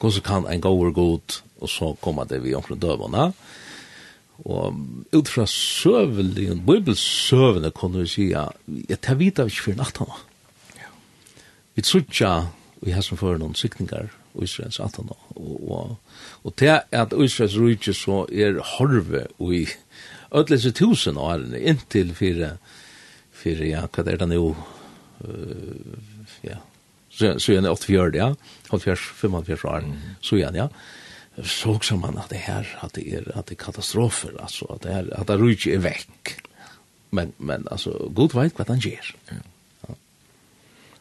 [0.00, 3.32] hvordan kan en gåver god, og så kommer det vi omkring døvene,
[4.44, 4.74] og
[5.14, 8.48] ut fra søvelig, bibelsøvende kunne vi sija,
[8.88, 10.18] jeg tar vita vi ikke for nattana.
[10.74, 10.90] Ja.
[11.74, 12.32] Vi trutja,
[12.82, 14.10] vi har som fyrir noen sikningar,
[14.42, 15.96] Israels 18 og, og,
[16.42, 19.64] og til at Israels rujtje så er horve og i
[20.34, 22.56] ödlese tusen årene, inntil fire,
[23.34, 24.50] fire, ja, hva er det nå,
[25.24, 25.96] uh,
[26.46, 26.60] ja,
[27.14, 28.32] så, så gjerne 84, ja,
[28.70, 29.88] 84, 85 år,
[30.24, 30.68] så gjerne, ja,
[31.42, 34.84] så også man at det her, at det er, at det er katastrofer, altså, at
[34.86, 36.36] det her, at det rydde er vekk,
[37.14, 39.14] men, men, altså, god veit hva han gjør.
[39.30, 39.42] Ja.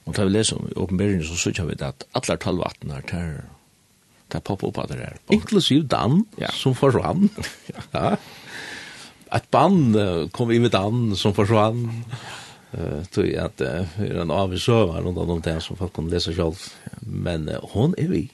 [0.04, 3.44] Og da vi leser om åpenberingen, så sykjer vi det at alle talvattene er terror,
[4.34, 5.20] det popper opp av det her.
[5.34, 6.50] Inklusive Dan, ja.
[6.54, 7.30] som försvann
[7.74, 8.16] ja
[9.36, 9.98] ett band
[10.32, 12.04] kom in med an som försvann.
[12.72, 16.34] Eh tror jag att det är en avsövar runt om det som folk kan läsa
[16.34, 16.56] själv.
[17.00, 18.30] Men hon är vi.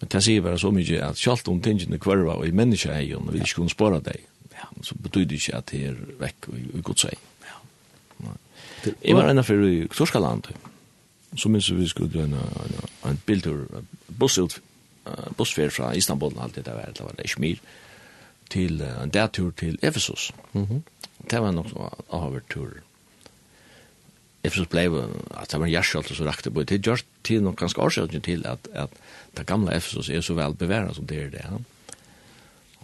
[0.00, 3.00] Man kan se bara så mycket att hon om tingen kvarva och i människa är
[3.00, 4.20] ju vi skulle spara dig.
[4.50, 7.14] Ja, så betyder det att det är veck och gott sig.
[7.40, 8.28] Ja.
[9.00, 10.48] Jag var ena för i Torskaland.
[11.36, 12.36] Så minns vi skulle en
[13.02, 13.66] en bildur
[14.06, 14.60] buss ut
[15.36, 17.58] bussfär från Istanbul allt det där var det var Schmir.
[17.58, 17.83] Mm
[18.50, 20.32] til en dagtur til Efesus.
[20.52, 20.82] Mhm.
[21.30, 22.82] Det var nok så ha tur.
[24.44, 24.84] Efesus ble
[25.40, 26.64] at det var en og så rakte på.
[26.64, 28.90] Det gjør til noe ganske årsøkning til at, at
[29.36, 31.44] det gamle Efesus er så vel beværet som det er det.
[31.44, 31.58] Ja.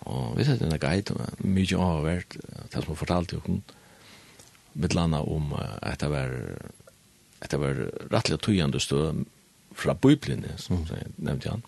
[0.09, 2.25] Og vi sette en guide, mye av har
[2.73, 3.63] det som fortalte jo hun,
[4.73, 5.53] med landa om
[5.83, 6.33] at det var,
[7.41, 7.75] at det var
[8.11, 9.15] rettelig att tøyende stå
[9.75, 11.15] fra bøyblinde, som mm.
[11.17, 11.63] nevnte han.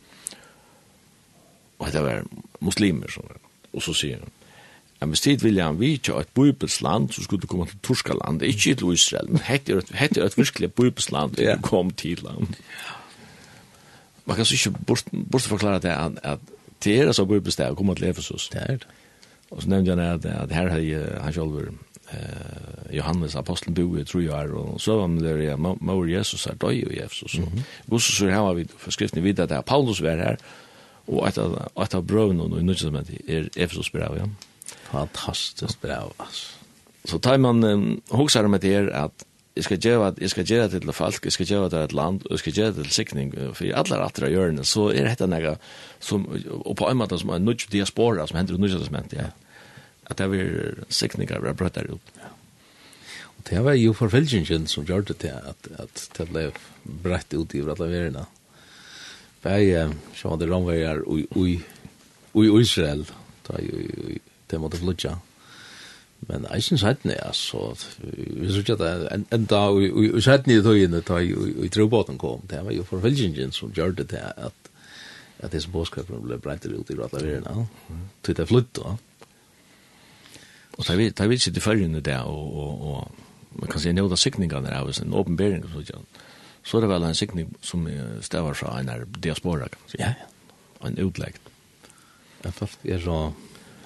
[1.78, 2.24] Og at det var
[2.60, 4.38] muslimer som var Og så sier han,
[5.02, 8.74] Ja, hvis tid vil han vitja et bøybelsland, så skulle du komme til Torskaland, ikke
[8.74, 12.22] til Israel, men hette er et, hette er et virkelig bøybelsland til du kom til
[12.22, 12.54] land.
[14.26, 16.38] Man kan så ikke bort, bortforklare det at, at
[16.84, 18.46] det er altså bøybelsdag å komme til Efesus.
[18.52, 18.86] Det er det.
[19.50, 21.58] Og så nevnte han at, at her har han selv
[22.12, 26.54] eh, Johannes apostelen bo i tror og så var han der, ja, Maur Jesus er
[26.54, 27.38] døy i Efesus.
[27.38, 27.60] Mm -hmm.
[27.90, 30.36] Og så har vi for skriften vidt at Paulus var her,
[31.08, 34.28] og et av, et av brøvene i nødvendig er Efesos brev, ja.
[34.92, 36.58] Fantastisk brev, altså.
[37.08, 39.24] Så tar man um, hoksar med det er at
[39.56, 41.94] jeg skal gjøre, jeg skal gjøre det til folk, jeg skal gjøre det til et
[41.98, 45.10] land, og jeg skal gjøre det til sikning, for i alle rette hjørne, så er
[45.10, 45.56] dette noe
[46.00, 46.24] som,
[46.62, 49.32] og på en måte som er nødt diaspora, som hender i nødvendig, ja.
[50.10, 52.14] At det er sikninger, vi har brøtt der ut.
[52.18, 52.30] Ja.
[53.38, 56.48] Og det var jo forfølgingen som gjør det til at, at det ble
[57.04, 58.18] brett ut i alle verden.
[58.22, 58.41] Ja
[59.42, 61.60] bæje sjá de romvejar ui i
[62.34, 63.04] ui Israel
[63.48, 65.16] da ui te mot flutja
[66.28, 68.90] men i sin sætne altså vi synes søkja ta
[69.34, 73.72] enda i ui i tøyene, da ui ui trobåten kom det var jo forfølgingen som
[73.72, 74.52] gjør det til at
[75.42, 77.66] at disse båskapene ble brentet ut i ratla verena
[78.22, 78.82] til det flytta.
[78.82, 78.96] da
[80.78, 83.14] og ta vi ta vi sitte i følgende der og og og
[83.60, 86.11] man kan si, nøyda sikningarna av en åpenbering og sånt
[86.64, 87.86] så er det vel en sikning som
[88.22, 90.00] stavar fra en her diaspora, kan man si.
[90.00, 90.28] Ja, ja.
[90.86, 91.38] En utlegg.
[92.42, 93.18] Jeg følte jeg så,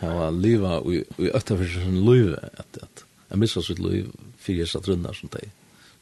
[0.01, 4.11] jeg var liva, og jeg øtta for sin liv, at, at jeg missa sitt liv,
[4.41, 5.49] fyrir jeg satt rundar som det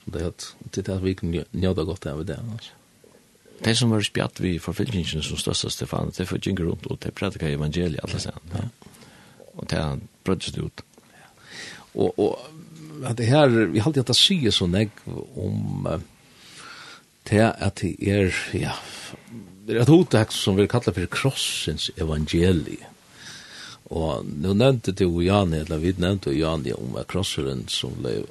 [0.05, 2.73] som Det hatt, til at vi kan njøda godt av det, altså.
[3.65, 7.11] Det som var spjatt vi forfylkingen som største Stefan, de får gjenker rundt, og de
[7.11, 8.33] predikar evangeliet alle sen.
[8.53, 8.65] Ja.
[9.55, 10.83] Og det er brødst ut.
[11.13, 11.29] Ja.
[11.95, 16.01] Og, og at det her, vi halte at det sier så negg om, uh,
[17.31, 18.75] det at det er, ja,
[19.67, 22.91] det er et hotekst som vi kallar for krossens evangelie.
[23.93, 28.23] Og nå nevnte du og Jani, eller vi nevnte jo Jani om krosseren som ble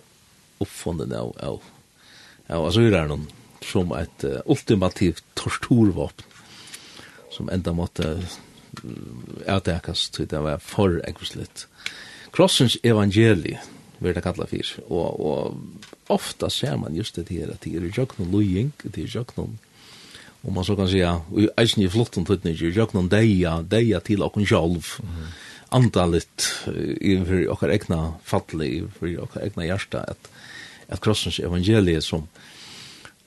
[0.64, 1.60] oppfunnet av, av,
[2.50, 3.28] av asyreren
[3.64, 6.34] som et uh, ultimativt torturvåpen
[7.34, 8.16] som enda måtte
[9.50, 11.68] avdekas til det var for ekvislitt.
[12.34, 13.62] Krossens evangelie,
[14.00, 18.00] vil det kalla fyr, og, og ofta ser man just det här att det är
[18.00, 19.58] jöknon lojing, det är jöknon
[20.44, 24.24] om man så kan säga, i eisen i flottan tøtning, i jöknon deia, deia til
[24.26, 25.28] okkon sjálf, mm.
[25.72, 26.48] andalit
[27.00, 30.28] inför okkar egna falli, inför okkar egna hjärsta, at,
[30.92, 32.28] at krossens evangelie som,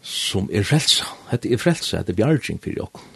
[0.03, 3.15] som er frelsa, det er frelsa, det er bjarging fyrir okkon.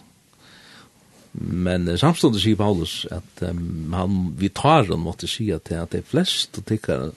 [1.37, 6.59] Men samståndet sier Paulus at um, han, vi tar han måtte si at, at flest
[6.59, 7.13] og tykkar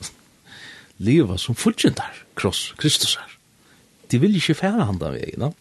[0.99, 3.37] leva som fullkjentar kross Kristus her.
[4.11, 5.53] De vil ikke fære han da veien, da.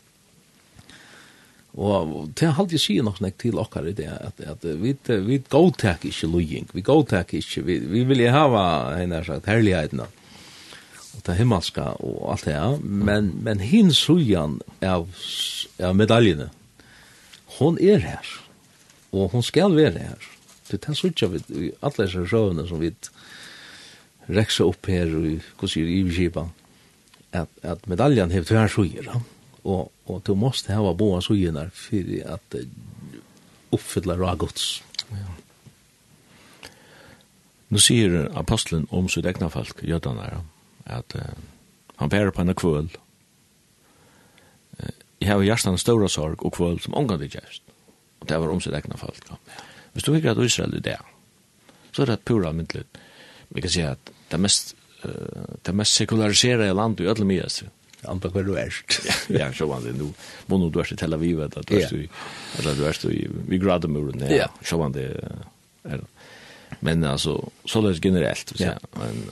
[1.73, 4.93] Og det har alltid sier nok nek til okkar i det, at, at vi,
[5.25, 8.65] vi godtek ikke lojing, vi godtek ikke, vi, vi vil jo hava,
[8.99, 10.11] henne har sagt, herligheten da,
[11.17, 12.69] og det himmelska og alt det, ja.
[12.83, 15.09] men, men hin sujan av,
[15.81, 16.51] av medaljene,
[17.57, 18.37] hon er her,
[19.13, 20.31] og hon skal være her.
[20.69, 22.93] Det er sutja vi, vi alle disse sjøvene som vi
[24.29, 26.47] reksa opp her, og hvordan sier i Kipa,
[27.33, 29.09] at, at medaljan har tvær suger,
[29.65, 32.57] og, og du måste hava boa sugerna fyrir at
[33.73, 34.83] uppfylla ragots.
[35.11, 35.31] Ja.
[37.73, 40.43] Nu sier apostlen om sitt egna folk, jødene,
[40.85, 41.31] at uh,
[41.97, 42.91] han bærer på henne kvöl.
[44.77, 44.91] Uh,
[45.23, 47.65] jeg har hjertan stora sorg og kvöl som omgang det gjerst.
[48.21, 49.25] Og det var om sitt egna folk.
[49.31, 49.41] Ja.
[49.93, 50.99] Hvis du ikke at Israel er det,
[51.93, 52.85] så er det pura myndelig.
[53.51, 57.71] Vi kan si at det mest det mest sekulariserade landet i ødelig mye.
[58.11, 58.99] Anta hver du erst.
[59.31, 60.11] ja, så var det nu.
[60.51, 62.09] Vonu du erst i Tel Aviv, eller du erst i,
[62.59, 65.09] eller du erst i, vi grader muren, ja, så var det,
[65.87, 66.03] er,
[66.81, 67.37] men altså,
[67.67, 68.75] så det generelt, ja.
[69.07, 69.23] en,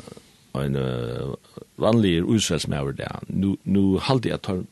[0.61, 1.35] en uh,
[1.83, 4.63] vanlig utsvetsmæver det, nu, nu halde jeg tar,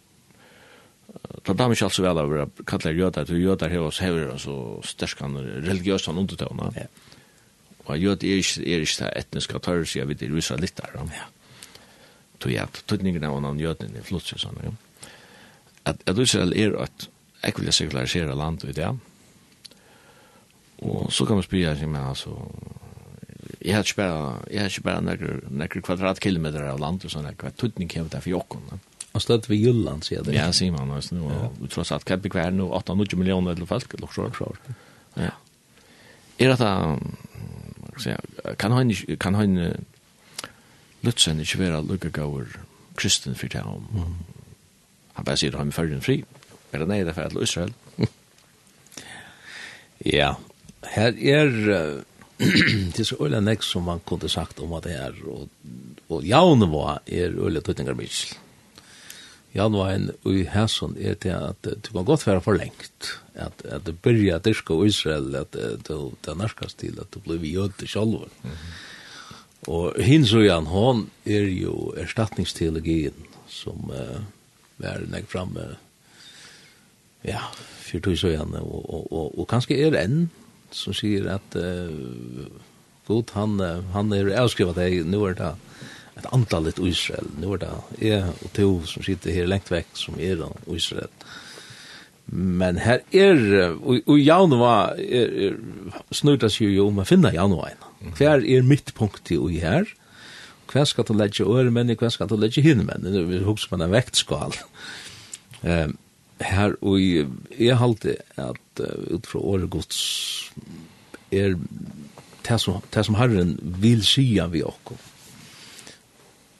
[1.42, 4.34] Ta dam ikke altså vel av å kalle jøder til jøder har og så hever
[4.42, 6.68] så stersk han religiøst han undertøvna.
[6.76, 6.84] Ja.
[7.89, 10.97] Og jød er ikke, er ikke det etniske tørre, sier vi til rusa litt der.
[11.14, 11.28] Ja.
[12.39, 14.59] Tog jeg at tøtningen av noen jøden er flott, sier sånn.
[14.62, 14.74] Ja.
[15.89, 17.09] At, at Israel er et
[17.49, 18.91] ekvillig sekularisere land i det.
[20.84, 22.36] Og så kan man spyrja seg med, altså,
[23.64, 24.20] jeg har ikke bare,
[24.53, 28.22] jeg har ikke bare nekker, nekker kvadratkilometer av land og sånn, hva tøtning hever det
[28.26, 28.68] for jokken.
[28.70, 28.78] Ja.
[29.16, 30.36] Og slett ved Jylland, sier det.
[30.36, 31.70] Ja, sier man altså, nu, Og ja.
[31.72, 34.53] tross alt, hva er det nå 8-90 millioner eller folk, eller så.
[35.16, 35.32] Ja.
[36.39, 36.68] Er det
[37.99, 38.16] Så
[38.59, 39.59] kan han kan han
[41.03, 42.46] lutsen ikke være lukka gaur
[42.96, 43.86] kristen for det om.
[45.14, 46.24] Han bare sier han er fri.
[46.72, 47.72] Er det nei det er for Israel?
[50.05, 50.34] Ja,
[50.94, 51.49] her er
[52.94, 55.49] det er så øyla nek som man kunne sagt om at det er og,
[56.09, 58.38] og jaunivå er øyla tøytingar mykje
[59.55, 63.92] januaren og i hæsson er til at du kan godt være forlengt, at, at du
[63.92, 65.57] byrja at dyrka og Israel, at
[65.88, 68.28] du det narskast til at du blir vi jød til sjolv.
[68.42, 68.88] Mm -hmm.
[69.66, 74.20] Og hins og Jan, hon er jo erstatningsteologien som uh,
[74.84, 75.76] er nek framme,
[77.24, 77.40] ja,
[77.82, 80.30] fyrt og Jan, og, og, og, og kanskje er enn
[80.70, 82.46] som sier at uh,
[83.09, 85.53] god, han, han er avskrivet deg, nu er det
[86.19, 87.29] et antall i Israel.
[87.39, 91.12] Nå er det jeg og to som sitter her lengt vekk som er i Israel.
[92.29, 93.39] Men her er,
[93.79, 97.87] og, og Janua er, er, snurtas jo jo om å finne Janua en.
[98.19, 99.89] Hver er mitt punkt i her?
[100.69, 103.31] Hver skal du legge øre øremenn, hver skal du legge hinne hinnemenn?
[103.31, 104.53] Vi husker man en vektskal.
[105.62, 105.97] Um,
[106.45, 110.53] her, og jeg halte at uh, ut fra åregods
[111.33, 111.57] er
[112.49, 115.01] det som, det som Herren vil sija vi okkom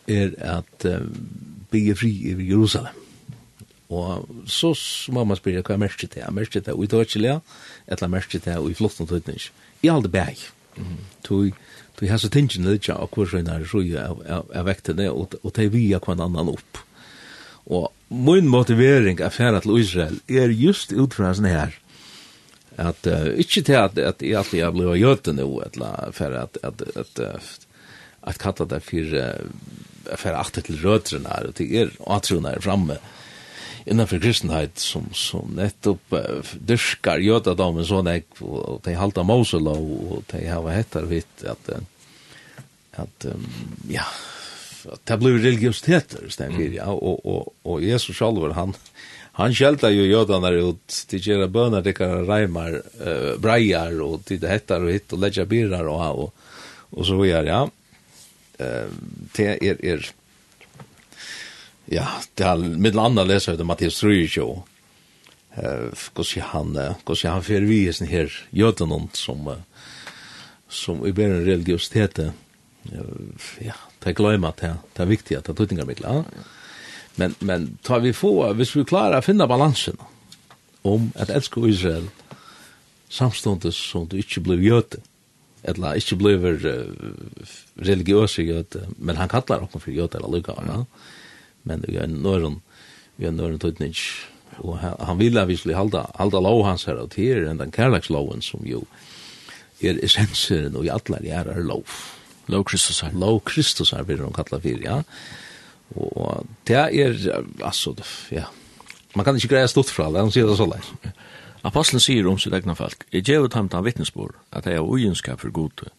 [0.09, 1.05] er at uh,
[1.71, 3.05] bygge fri i Jerusalem.
[3.89, 4.75] Og så
[5.13, 6.25] må man spørre hva er merket det?
[6.27, 7.45] Er merket det i Deutschland,
[7.89, 9.41] eller er merket det i flottene tøytning?
[9.83, 10.45] I alle bæg.
[11.25, 11.55] Tog
[11.99, 15.65] Du har så tingen litt av hvor sånn er så jeg vekte det, og det
[15.65, 16.79] er via hver annan opp.
[17.67, 21.75] Og min motivering av færa til Israel er just utfra sånn her,
[22.79, 26.61] at uh, ikke til at, at jeg alltid har blitt gjøte nå, eller for at,
[26.63, 27.67] at, at, at,
[28.31, 29.51] at kalla det for uh,
[30.13, 32.99] at færa achter til rødrene her, og til er atrona her framme
[33.89, 40.25] innanfor kristenhet som, som nettopp uh, dyrkar jødadomen sånn jeg, og de halta Mosela, og
[40.33, 41.71] de hava hettar vitt at,
[43.01, 43.47] at um,
[43.91, 44.07] ja,
[44.89, 48.75] at det blir religiositeter, stengt, ja, og, og, og Jesus sjálfur, han,
[49.41, 54.43] han skjelta jo jødanar ut til gjerra bønar, det kan reimar, uh, breiar, og til
[54.43, 56.55] det hettar og hitt, og ledja birrar og, og,
[56.93, 57.65] og så vidare, ja
[58.59, 58.89] eh
[59.37, 60.09] det er, er
[61.89, 62.07] ja,
[62.37, 64.65] det er mitt andre leser ut det Mattias Rüjo.
[65.57, 69.49] Eh, hvordan han, kus han fer vi i sin her jöten som
[70.69, 72.19] som i bär en religiositet.
[73.61, 74.75] Ja, det glömmer det.
[74.95, 76.25] Det er viktig at det tuttingar mitt ja.
[77.17, 79.97] Men men tar vi få, hvis vi klarar å finna balansen
[80.83, 82.09] om at elsker Israel
[83.09, 85.01] samståndes som du ikke blir jöte
[85.69, 87.53] eller ikke blir uh,
[87.85, 90.83] religiøse jøte, men han kallar okkur for jøte eller lukka, ja.
[91.69, 92.61] men vi er nøren,
[93.17, 93.95] vi er nøren tøytnig,
[94.59, 98.43] og han, han vil avvislig halda, halda lov hans her og tider enn den kærleksloven
[98.43, 98.83] som jo
[99.85, 101.87] er essensen og i atler er er lov.
[102.49, 103.13] Lov Kristus her.
[103.13, 105.03] Lov Kristus her, vil han kalla for, ja.
[105.97, 107.15] Og det er,
[107.63, 107.95] altså,
[108.33, 108.45] ja,
[109.15, 110.91] man kan ikke greia stått fra det, han sier det så leis.
[111.67, 114.87] Apostlen sier om sitt egna folk, jeg gjev ut ham til vittnesbord, at jeg er
[114.87, 115.91] ugenskap for gode,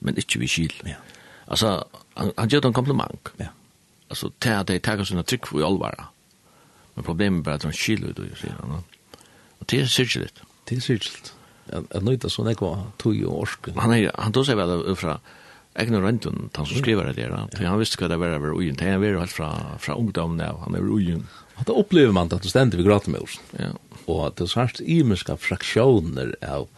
[0.00, 0.74] men ikke vi kyl.
[0.88, 1.00] Ja.
[1.48, 1.80] Altså,
[2.18, 3.32] han, han gjev ut en kompliment.
[3.40, 3.50] Ja.
[4.10, 6.10] Altså, til at jeg tager sånne trykk for i allvara.
[6.96, 8.80] Men problemet er bare at han kyl ut, sier han.
[9.60, 10.32] Og det er syrkjelig.
[10.68, 11.34] Det er syrkjelig.
[11.70, 13.70] Jeg nøyta sånn jeg var tog og orsk.
[13.76, 15.20] Han, er, han tog seg vel fra
[15.78, 18.80] egna rentun, han som skriver det der, for han visste hva det var over ugen,
[18.82, 21.22] han var helt fra, fra ungdommen, han var ugen.
[21.60, 23.36] Og da opplever man det at du stender vi gratis med oss.
[23.54, 23.70] Ja,
[24.10, 26.68] og det er svært imenska fraksjoner av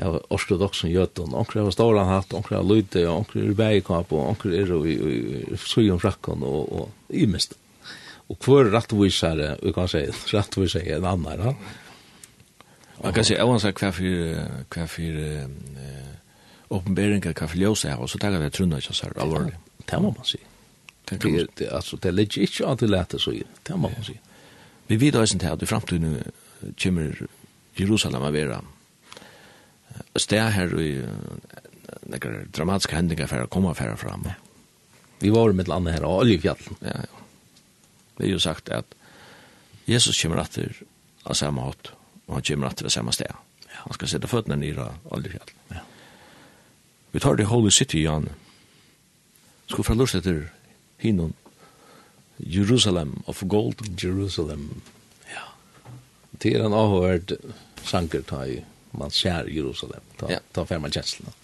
[0.00, 1.34] av ortodoxen jötun.
[1.34, 6.00] Onkra var stóran hatt, onkra var lydde, onkra er bergkap, og onkra er i sujon
[6.00, 7.56] frakkon og, og imist.
[8.30, 11.44] Og hver rattvisare, vi kan si, rattvisare er en annan.
[11.44, 11.54] Ja?
[13.02, 14.04] Man kan si, säga, jag hva for,
[14.74, 15.48] hva for för
[16.68, 19.56] åpenberingar, hva for ljøs er, og så tagar vi trunna ikke sær alvorlig.
[19.90, 20.38] Det må man si.
[21.10, 23.32] Det, alltså, det ligger ikke an til lete, så
[23.66, 24.29] det må man säga.
[24.90, 26.18] Vi vet også til at i fremtiden
[26.82, 27.14] kommer
[27.78, 28.58] Jerusalem å være
[30.18, 30.90] sted her i
[32.10, 34.26] nekker dramatiske hendinger for å komme fram.
[34.26, 34.34] Ja.
[35.20, 36.80] Vi var med landet her, og oljefjallen.
[36.82, 37.24] Ja, ja.
[38.18, 38.96] Det er jo sagt at
[39.88, 40.74] Jesus kommer etter
[41.24, 41.92] av samme hatt,
[42.26, 43.30] og han kommer etter av samme sted.
[43.70, 43.82] Ja.
[43.84, 45.56] Han skal sette føttene ned av oljefjallen.
[45.70, 45.84] Ja.
[47.12, 48.28] Vi tar det Holy City, Jan.
[49.70, 50.48] Skal fra lust etter
[50.98, 51.34] hinnom
[52.46, 54.02] Jerusalem of Gold.
[54.02, 54.82] Jerusalem,
[55.30, 55.44] ja.
[56.42, 57.32] Det er en avhørt
[57.84, 58.60] sanker ta i,
[58.92, 60.40] man ser Jerusalem, ta, ja.
[60.54, 61.36] ta fem av kjenslene.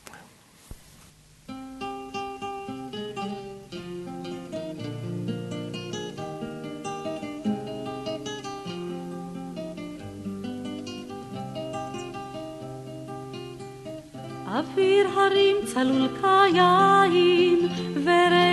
[14.56, 17.70] Afir هريم تلو الكايين
[18.06, 18.45] ورد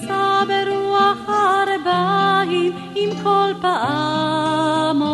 [0.00, 5.04] יישא ברוח הרביים עם כל פעמונים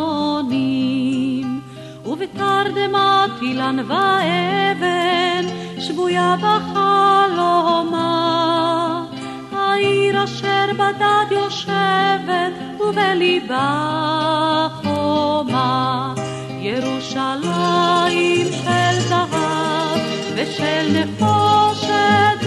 [2.05, 5.47] ובתרדמת אילן ואבן
[5.79, 8.07] שבויה בחלומה
[9.53, 13.69] העיר אשר בדד יושבת ובליבה
[14.83, 16.15] חומה
[16.61, 19.99] ירושלים של זהב
[20.37, 22.40] ושל נחושת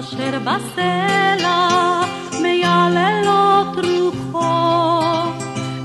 [0.00, 2.02] אשר בסלע
[2.42, 4.48] מייללות רוחו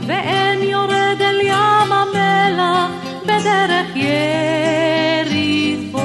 [0.07, 2.91] ואין יורד אל ים המלח
[3.23, 3.95] בדרך
[5.15, 6.01] יריחו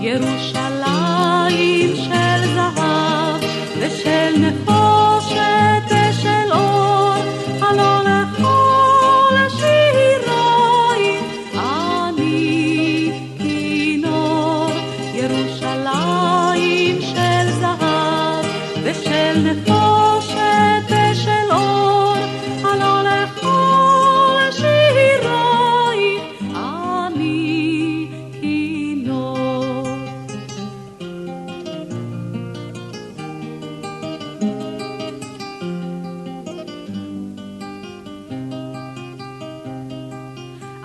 [0.00, 3.40] ירושלים של זהב
[3.78, 4.65] ושל נחום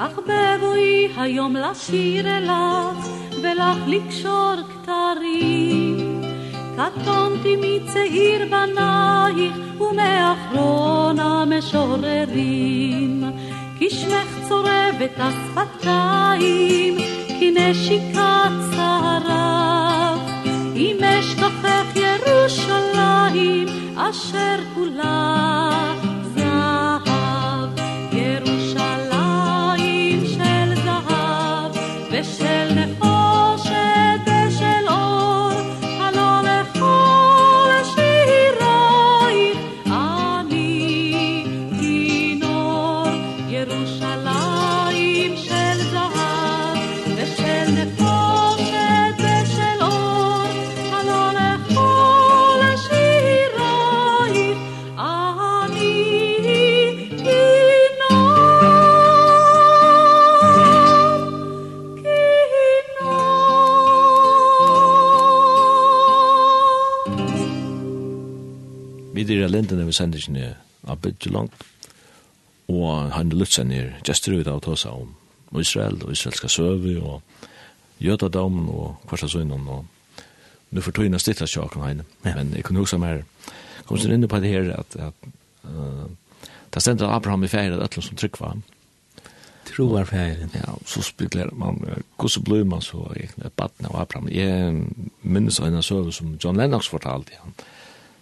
[0.03, 2.95] אך בבואי היום לשיר אליו
[3.41, 6.21] ולך לקשור כתרים
[6.75, 12.43] קטונתי מצעיר בנייך ומאחרון המשוררים
[13.79, 16.97] כי שמך צורב את השפתיים
[17.27, 20.17] כי נשיקה צהריו
[20.75, 26.00] אם אשכחך ירושלים אשר כולה
[69.51, 70.55] linden over sendingen
[70.87, 71.51] av Bidjelang,
[72.71, 75.13] og han lytt seg ned gestur ut av Tosa om
[75.59, 77.21] Israel, og israelska søvi, og
[78.01, 79.85] jødadom, og kvarsa søgnen, og
[80.71, 82.07] nu får tøyna stitta sjakon heine.
[82.23, 83.25] Men jeg kunne huske mer,
[83.85, 85.31] kom sin inn på det her, at, at
[85.67, 86.07] uh,
[86.71, 88.53] det stendet Abraham i feir, at ætlen som tryggva.
[89.67, 90.47] Troar feir.
[90.55, 91.83] Ja, så spekulerer man,
[92.15, 94.31] hvordan blir man så, et baden av Abraham.
[94.31, 94.87] Jeg
[95.21, 97.80] minnes av en søve som John Lennox fortalte, han, ja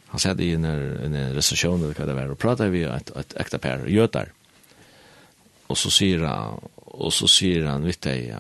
[0.09, 3.35] han satt i en, en recension eller hva det var, og pratet vi et, et
[3.41, 4.33] ekte per, jøtar.
[5.69, 6.57] Og så sier han,
[6.89, 8.33] og så sier han, vet jeg,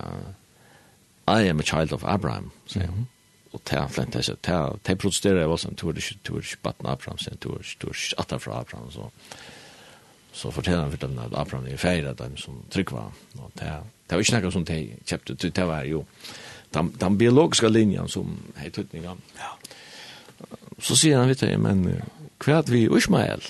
[1.29, 2.95] I am a child of Abraham, sier han.
[2.95, 3.15] Mm -hmm.
[3.51, 4.13] Og det han flent,
[4.87, 7.49] det protesterer jeg også, du er ikke, du er ikke baten Abraham, sier han, du
[7.49, 9.09] er ikke, du er ikke atter fra Abraham, så
[10.31, 13.11] så forteller han for dem at Abraham er feir av dem som trygg var.
[13.37, 13.71] Og det,
[14.09, 16.05] det var ikke noe som de kjøpte, det var jo
[16.73, 19.15] den, den biologiske linjen som hei tøtninga.
[19.39, 19.51] Ja
[20.81, 21.85] så sier han vet jeg, men
[22.39, 23.43] hva er vi Ishmael?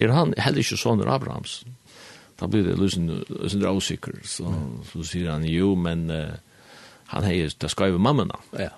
[0.00, 1.60] Er han heller ikke sånn Abrahams?
[2.40, 4.22] Da blir det løsende avsikker.
[4.24, 4.48] Så,
[4.92, 6.38] så sier han, jo, men uh,
[7.12, 8.38] han heier, det skal jo mamma da.
[8.56, 8.70] Ja.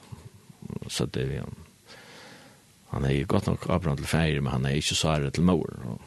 [0.91, 1.61] Så det er han.
[2.93, 5.71] Han heier godt nok Abraham til feir, men han heier ikke Sara til mor.
[5.89, 6.01] Og,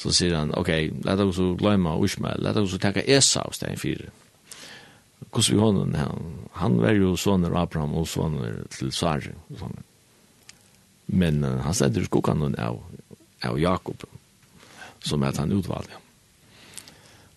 [0.00, 0.70] så sier han, ok,
[1.04, 4.12] let oss glemme Ishmael, let oss takke Esau, stein fire
[5.30, 9.32] hos vi honom, han, han var jo soner Abraham og soner til Sari.
[11.06, 12.80] Men uh, han stedde skokkanen av,
[13.46, 14.04] av Jakob,
[15.02, 15.98] som at han utvalgte.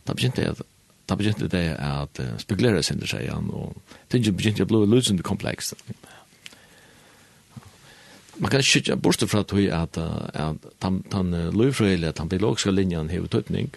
[0.04, 0.70] Da begynte jeg
[1.04, 3.76] Da begynte det at uh, spekulere sin til seg igjen, og
[4.12, 5.74] det begynte jeg å bli løsende kompleks.
[8.40, 13.28] Man kan ikke bortstå fra tog at, at, at den løyfrøyelige, den biologiske linjen har
[13.28, 13.76] tøtning,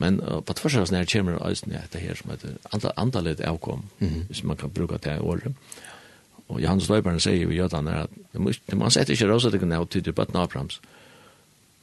[0.00, 3.40] Men uh, på tvers av sånne her kommer det ja, her som heter andal, andalet
[3.44, 4.26] avkom, mm -hmm.
[4.26, 5.52] hvis man kan bruke det i året.
[6.48, 9.50] Og Johannes Løyberen sier jo i gjør er at det må man setter ikke røysa
[9.50, 10.80] det kunne av til bøtten Abrahams.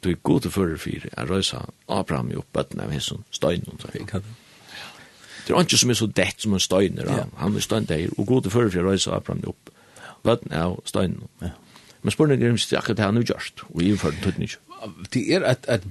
[0.03, 1.57] Du er god til fører fire, er røysa
[1.89, 3.79] Abraham jo bøtten av hessen, støynen.
[5.47, 7.05] Det er ikke som er så dett som en støyner.
[7.07, 7.23] Ja.
[7.37, 9.55] Han er støyner, og god til fører fire røysa Abraham jo
[10.23, 11.23] bøtten av støynen.
[11.41, 11.49] Ja.
[12.01, 14.35] Men spørsmålet er om det er akkurat det han har gjort, og i innført det
[14.39, 14.57] ikke.
[15.13, 15.87] Det er et, et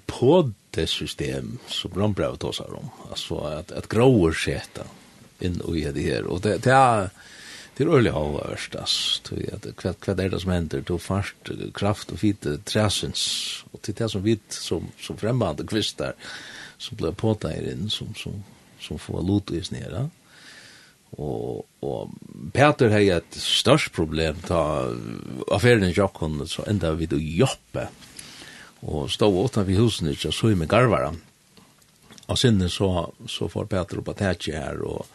[0.76, 2.90] det system som Brombrau tosar om.
[3.10, 4.84] Alltså att, at gråer skjeta
[5.38, 6.26] in och i det här.
[6.26, 7.10] Och det, det är
[7.76, 8.76] det är öliga avvärst.
[8.76, 9.34] Alltså,
[9.76, 11.34] Hva, hva är det som det Du fast
[11.74, 13.64] kraft och fitte træsens.
[13.72, 16.14] Och det det som vi som, som främmande kvistar
[16.78, 18.44] som blir påtager in som, som,
[18.80, 20.10] som får lotvis nere.
[21.16, 22.10] Og, og
[22.52, 24.90] Peter har et størst problem ta
[25.52, 27.88] affæren i Jokon, så enda vi då jobbet
[28.82, 31.12] og stod åtta vid husen ikke, så med garvara.
[32.26, 35.06] Og sinne så, så får Peter opp at hætje her, og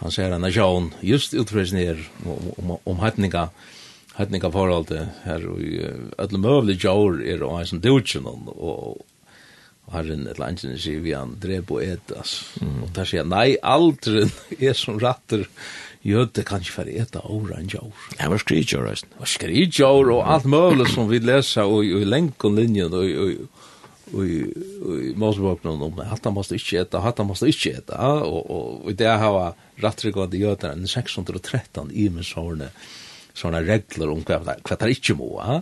[0.00, 3.48] han ser en nasjon just utfrøs ned om, om, om hætninga,
[4.16, 5.60] hætninga forholdet her, og
[6.18, 9.02] alle møvlig jaur er og en som dutjen, og, og
[9.92, 12.38] har herren eller andre sier vi han drev på etas.
[12.62, 12.84] Mm.
[12.86, 15.44] Og der sier, han, nei, aldren er som ratter
[16.04, 17.92] jøde kan ikke være et av året enn jord.
[18.14, 19.14] Det var skridjord, resten.
[19.18, 23.12] Og skridjord og alt mulig som vi leser og i lenken linjen og i
[25.18, 29.08] Mosebøkene om at han måste ikke eta, at han måste ikke eta, og i det
[29.08, 32.68] har rattryggande jøder enn 613 i min sårne
[33.34, 35.32] sånne regler om hva hva tar ikke må.
[35.42, 35.56] Ha?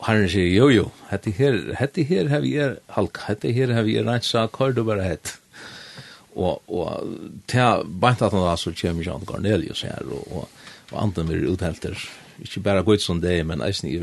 [0.00, 3.70] Og han sier jo jo, hette her hette her har vi er halka, hette her
[3.76, 5.36] har vi er reitsa, hva er du bare hett
[6.34, 7.16] og og
[7.46, 10.48] ta bant at han så kjem Jean Cornelius her og og,
[10.92, 11.98] og anten vil uthelter
[12.42, 13.98] ikkje berre godt som det men eisen i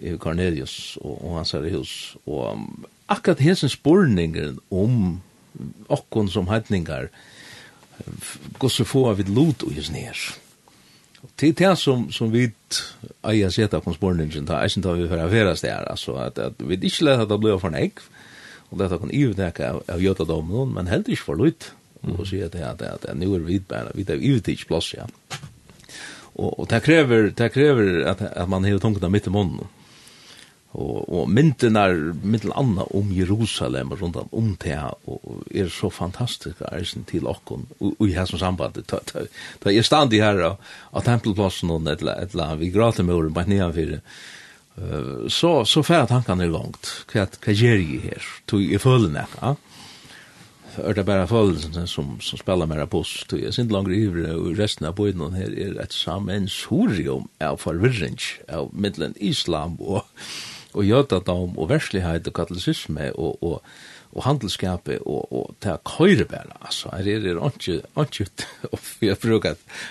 [0.00, 5.20] i Cornelius og, og hans herre hus og um, akkurat hesen spurningen om
[5.92, 7.10] okkon som hedningar
[8.68, 10.16] så få av et lot og just nær
[11.38, 12.48] til det som, som vi
[13.28, 16.80] eier seta på spurningen ta eisen tar vi for affæra stær altså at, at vi
[16.80, 18.00] ikke leta det blir for en egg
[18.72, 22.26] og det kan ju det av, av jöta dem men helt inte för lut och
[22.26, 24.56] så det att att nu är vi bara vi det ju det
[24.96, 25.06] ja.
[26.34, 29.66] Och och det kräver det kräver att att man har tankarna mitt i munnen
[30.68, 36.84] och och myntenar mittel andra om Jerusalem och runt om det och är så fantastiska
[36.84, 39.00] sin till Akkon och i här som samband ta
[39.62, 40.56] ta är stand i här
[40.90, 44.00] av tempelplatsen och ett ett vi gratemor på nedanför
[45.28, 47.06] Så så färd tankarna långt.
[47.14, 48.22] Vad vad gör ju här.
[48.46, 49.26] Tog i fullen där.
[49.40, 49.56] Ja.
[50.76, 54.56] Är det bara fullen som som spelar mera buss till jag inte längre över och
[54.56, 58.16] resten av boden här är ett sammensurium av förvirring
[58.52, 60.04] av mellan islam och
[60.72, 63.62] och jötadom och världslighet och katolicisme och och
[64.12, 66.56] og handelskapet og, og ta køyre bare.
[66.60, 69.46] altså, her er det ikke, ikke, og vi har brukt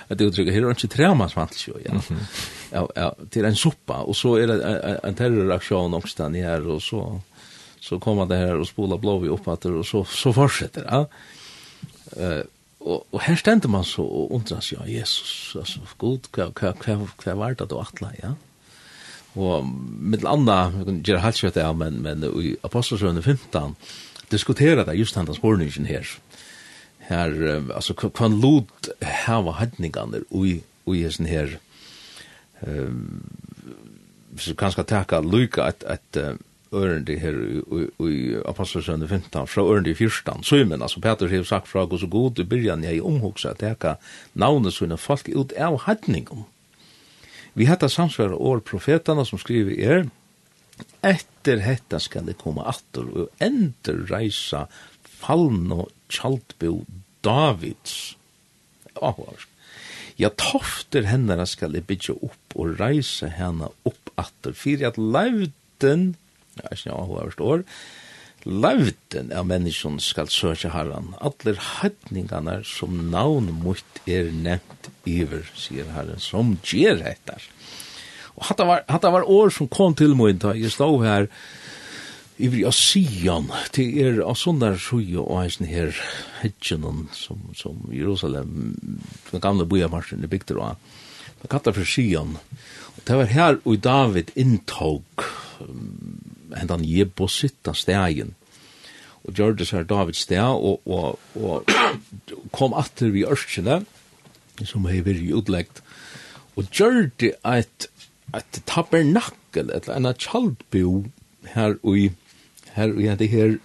[0.09, 1.93] at det her er ikke tremanns vantelsjø, ja.
[1.93, 2.23] Mm -hmm.
[2.71, 7.19] ja, ja, til en soppa, og så er det en terroraksjon ångstan her, og så,
[7.81, 11.05] så kommer det her og spoler blå vi opp at og så, så fortsetter, ja.
[12.11, 12.43] Uh,
[12.81, 17.07] og, og her stender man så og undras, ja, Jesus, altså, god, hva, hva, hva,
[17.23, 18.33] hva var det du atla, ja?
[19.39, 19.65] Og
[20.11, 23.75] mitt landa, jeg kan gjøre halvkjøtt, ja, men, men i Apostelsøvende 15,
[24.31, 26.07] diskutera det just hentas spårningen her.
[27.09, 27.33] Her,
[27.75, 31.57] altså, kvann lot hava hendningene ui, ui hessen her,
[32.61, 33.23] um,
[34.39, 36.37] så skal teka lyka et, et uh,
[36.71, 37.35] ørende her
[38.07, 42.03] i Apostelsønne 15, fra ørende i 14, så men, altså, Peter har sagt fra gos
[42.03, 43.93] og god i byrjan, jeg omhugsa at teka
[44.33, 46.45] navnet sine folk ut av hendningum.
[47.53, 50.05] Vi hetta samsvara år profetarna som skriver er,
[51.05, 54.67] etter hetta skal det komme atter og ender reisa
[55.03, 56.81] fallen og kjaltbo
[57.25, 58.15] Davids.
[59.01, 59.47] Ahvar.
[60.19, 66.11] Ja, tofter hennara skal jeg bygge opp og reise henne opp atter, for at lauten,
[66.59, 67.63] ja, jeg hva ahvar står,
[68.45, 75.89] lauten av menneskjon skal søke herren, atler hætningarna som navn mot er nevnt iver, sier
[75.95, 77.41] herren, som gjør etter.
[77.41, 77.90] Ja
[78.37, 81.27] Og hatta var, hatta var år som kom til mig da jeg stod her
[82.41, 85.91] i vi av Sion, til er av sånne sjø og eisen her
[86.39, 88.73] hedgen som, som Jerusalem,
[89.29, 90.91] den gamle bojamarsen i bygder og
[91.41, 92.35] Det kallar for Sion.
[92.97, 95.25] Og det var her og David inntog
[95.59, 96.21] um,
[96.53, 98.35] hendan Jebosita stegen
[99.21, 101.69] og gjør det her David steg og, og, og
[102.57, 103.83] kom atter vi ørkene
[104.65, 105.81] som hei vært utleggt
[106.57, 107.87] og gjør det et
[108.37, 111.03] et tabernakel, et eller annet kjaldbo
[111.53, 112.09] her i,
[112.75, 113.57] her i det her,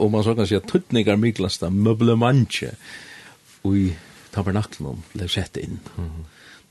[0.00, 2.72] og man så kan si at tuttningar miklasta møblemantje
[3.68, 3.90] i
[4.32, 6.24] tabernaklen ble sett inn, mm -hmm.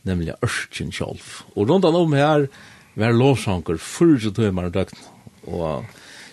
[0.03, 1.43] nemlig ørkjen kjolv.
[1.55, 2.47] Og rundt om her
[2.95, 4.97] var lovsanker fyrir tøymar og døgn,
[5.47, 5.85] og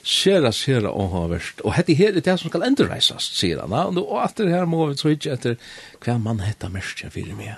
[0.06, 1.60] sera sera og ha verst.
[1.60, 3.98] Og hette her er det som skal endreisast, sier han.
[3.98, 5.56] Og at det her må vi så ikke etter
[6.04, 7.56] hva man hetta mest fyrir meg.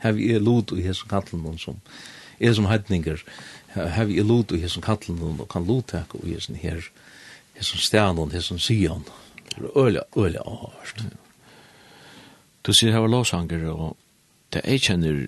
[0.00, 1.80] Her vi er lot og hesson kallen noen som
[2.40, 3.22] er som hedninger,
[3.74, 6.80] hevi vi lot og her som kallen og kan lotak og hesson her,
[7.54, 9.04] her som stjernon, her som sion.
[9.50, 11.04] Det er øyla, øyla avhørst.
[12.66, 13.96] Du sier her var lovsanger, og
[14.52, 15.20] det jeg kjenner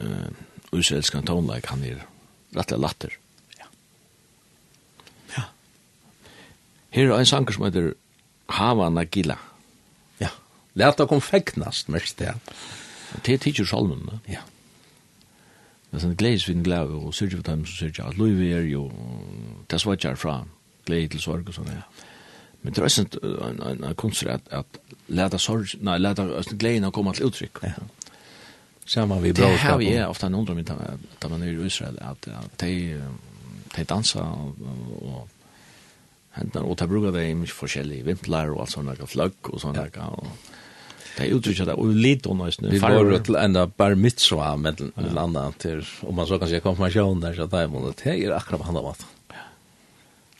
[0.00, 0.30] uh,
[0.72, 2.04] uselskan tonleik, han er
[2.56, 3.16] rettelig latter.
[3.58, 3.68] Ja.
[5.36, 5.44] Ja.
[6.90, 7.92] Her er en sanger som heter
[8.52, 9.38] Hava Nagila.
[10.20, 10.32] Ja.
[10.74, 12.34] Lært å konfektnast, mest det.
[13.22, 14.40] Det er tidser salmen, ja.
[14.40, 14.48] Ja.
[15.92, 18.60] Men sen glädjes vi en glädje og syrje för dem som sörjer att lov er
[18.60, 18.92] jo,
[19.70, 20.44] det er svartjar fra,
[20.86, 21.82] glädje til sorg og sånn, ja.
[22.62, 24.66] Men det er också en, en, en konst at, at
[25.08, 26.24] leta sorg, nej, läta
[26.58, 27.58] glädjen komme til uttrykk.
[27.62, 27.72] Ja.
[28.86, 29.46] Samma vi bra.
[29.46, 30.64] Det här vi er ofta en undrar mig
[31.20, 33.02] att man er i Israel at, at de,
[33.76, 34.54] de dansa, og,
[35.02, 35.28] og
[36.30, 39.90] händer og de brukar det i mycket forskjellige vimplar och allt sådana flögg og sånne,
[39.94, 40.06] Ja.
[40.06, 40.26] Och,
[41.16, 42.70] Det är uttrycket där och lite onöjsnu.
[42.70, 46.60] Vi var til enda bar mitzvah med en annan til, om man så kan säga
[46.60, 48.94] konfirmation där så att det är det är akkurat vad handlar om.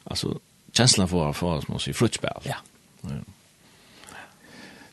[0.05, 0.39] Alltså,
[0.73, 2.41] känslan för för oss måste ju fruktspel.
[2.43, 2.57] Ja.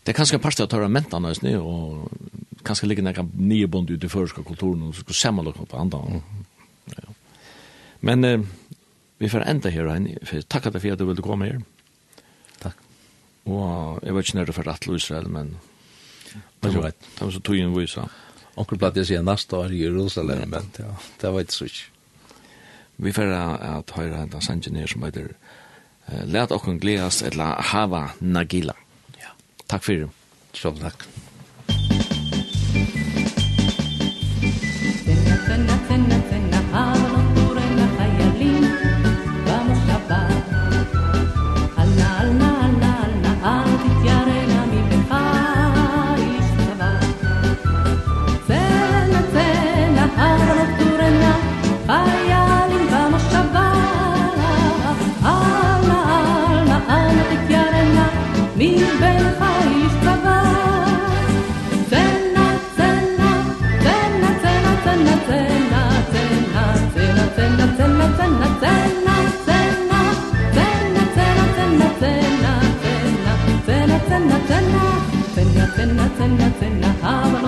[0.04, 2.12] Det er kanske passar att höra mentan just nu og
[2.66, 5.78] kanskje ligger några nye bond ute i förska kulturen og så skal ska samla på
[5.78, 6.00] andra.
[6.00, 6.22] Mm.
[6.86, 7.14] Ja.
[8.00, 8.40] Men eh,
[9.18, 11.62] vi får enda her, ända här än för for at du ville komma här.
[12.60, 12.76] Tack.
[13.44, 15.58] Och jag vet inte när du rett til Israel men
[16.62, 18.10] Men jag vet, det var så tog en visa.
[18.56, 21.66] Onkel platt jag säger nästa år i Jerusalem, men ja, det var inte så.
[22.96, 25.36] Vi får at høyre en sangen som heter
[26.26, 28.74] Læt okken glädjas eller hava nagila.
[29.22, 29.30] Ja.
[29.68, 30.10] Takk för det.
[30.54, 31.04] Så tack.
[76.20, 77.39] ценна, ценна, хава.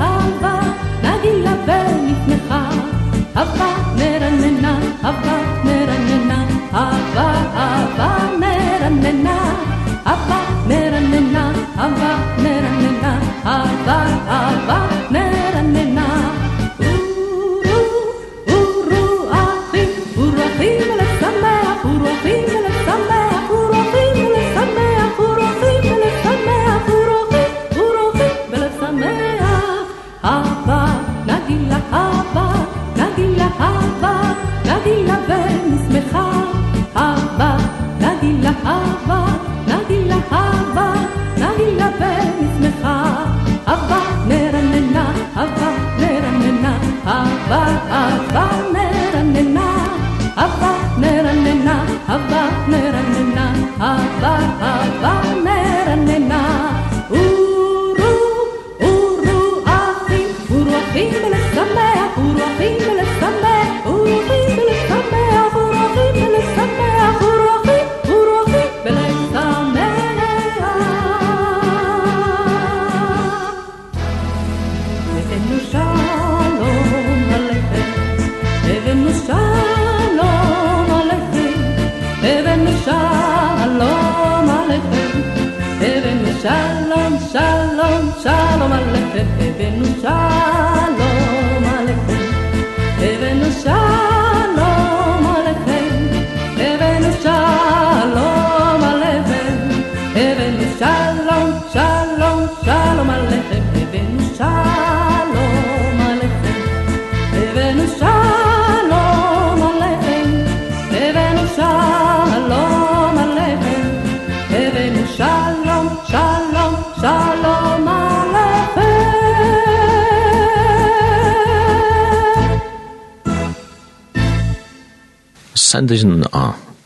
[0.00, 0.69] alvar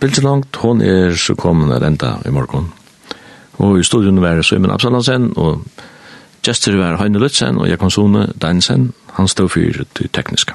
[0.05, 2.66] Bilgelangt, hon er så kommet at enda i morgen.
[3.62, 5.62] Og i studion var Søymen Absalansen, og
[6.44, 10.53] gestur var Heine Lutzen og Jakon Sone Deinsen, han stod for det tekniske.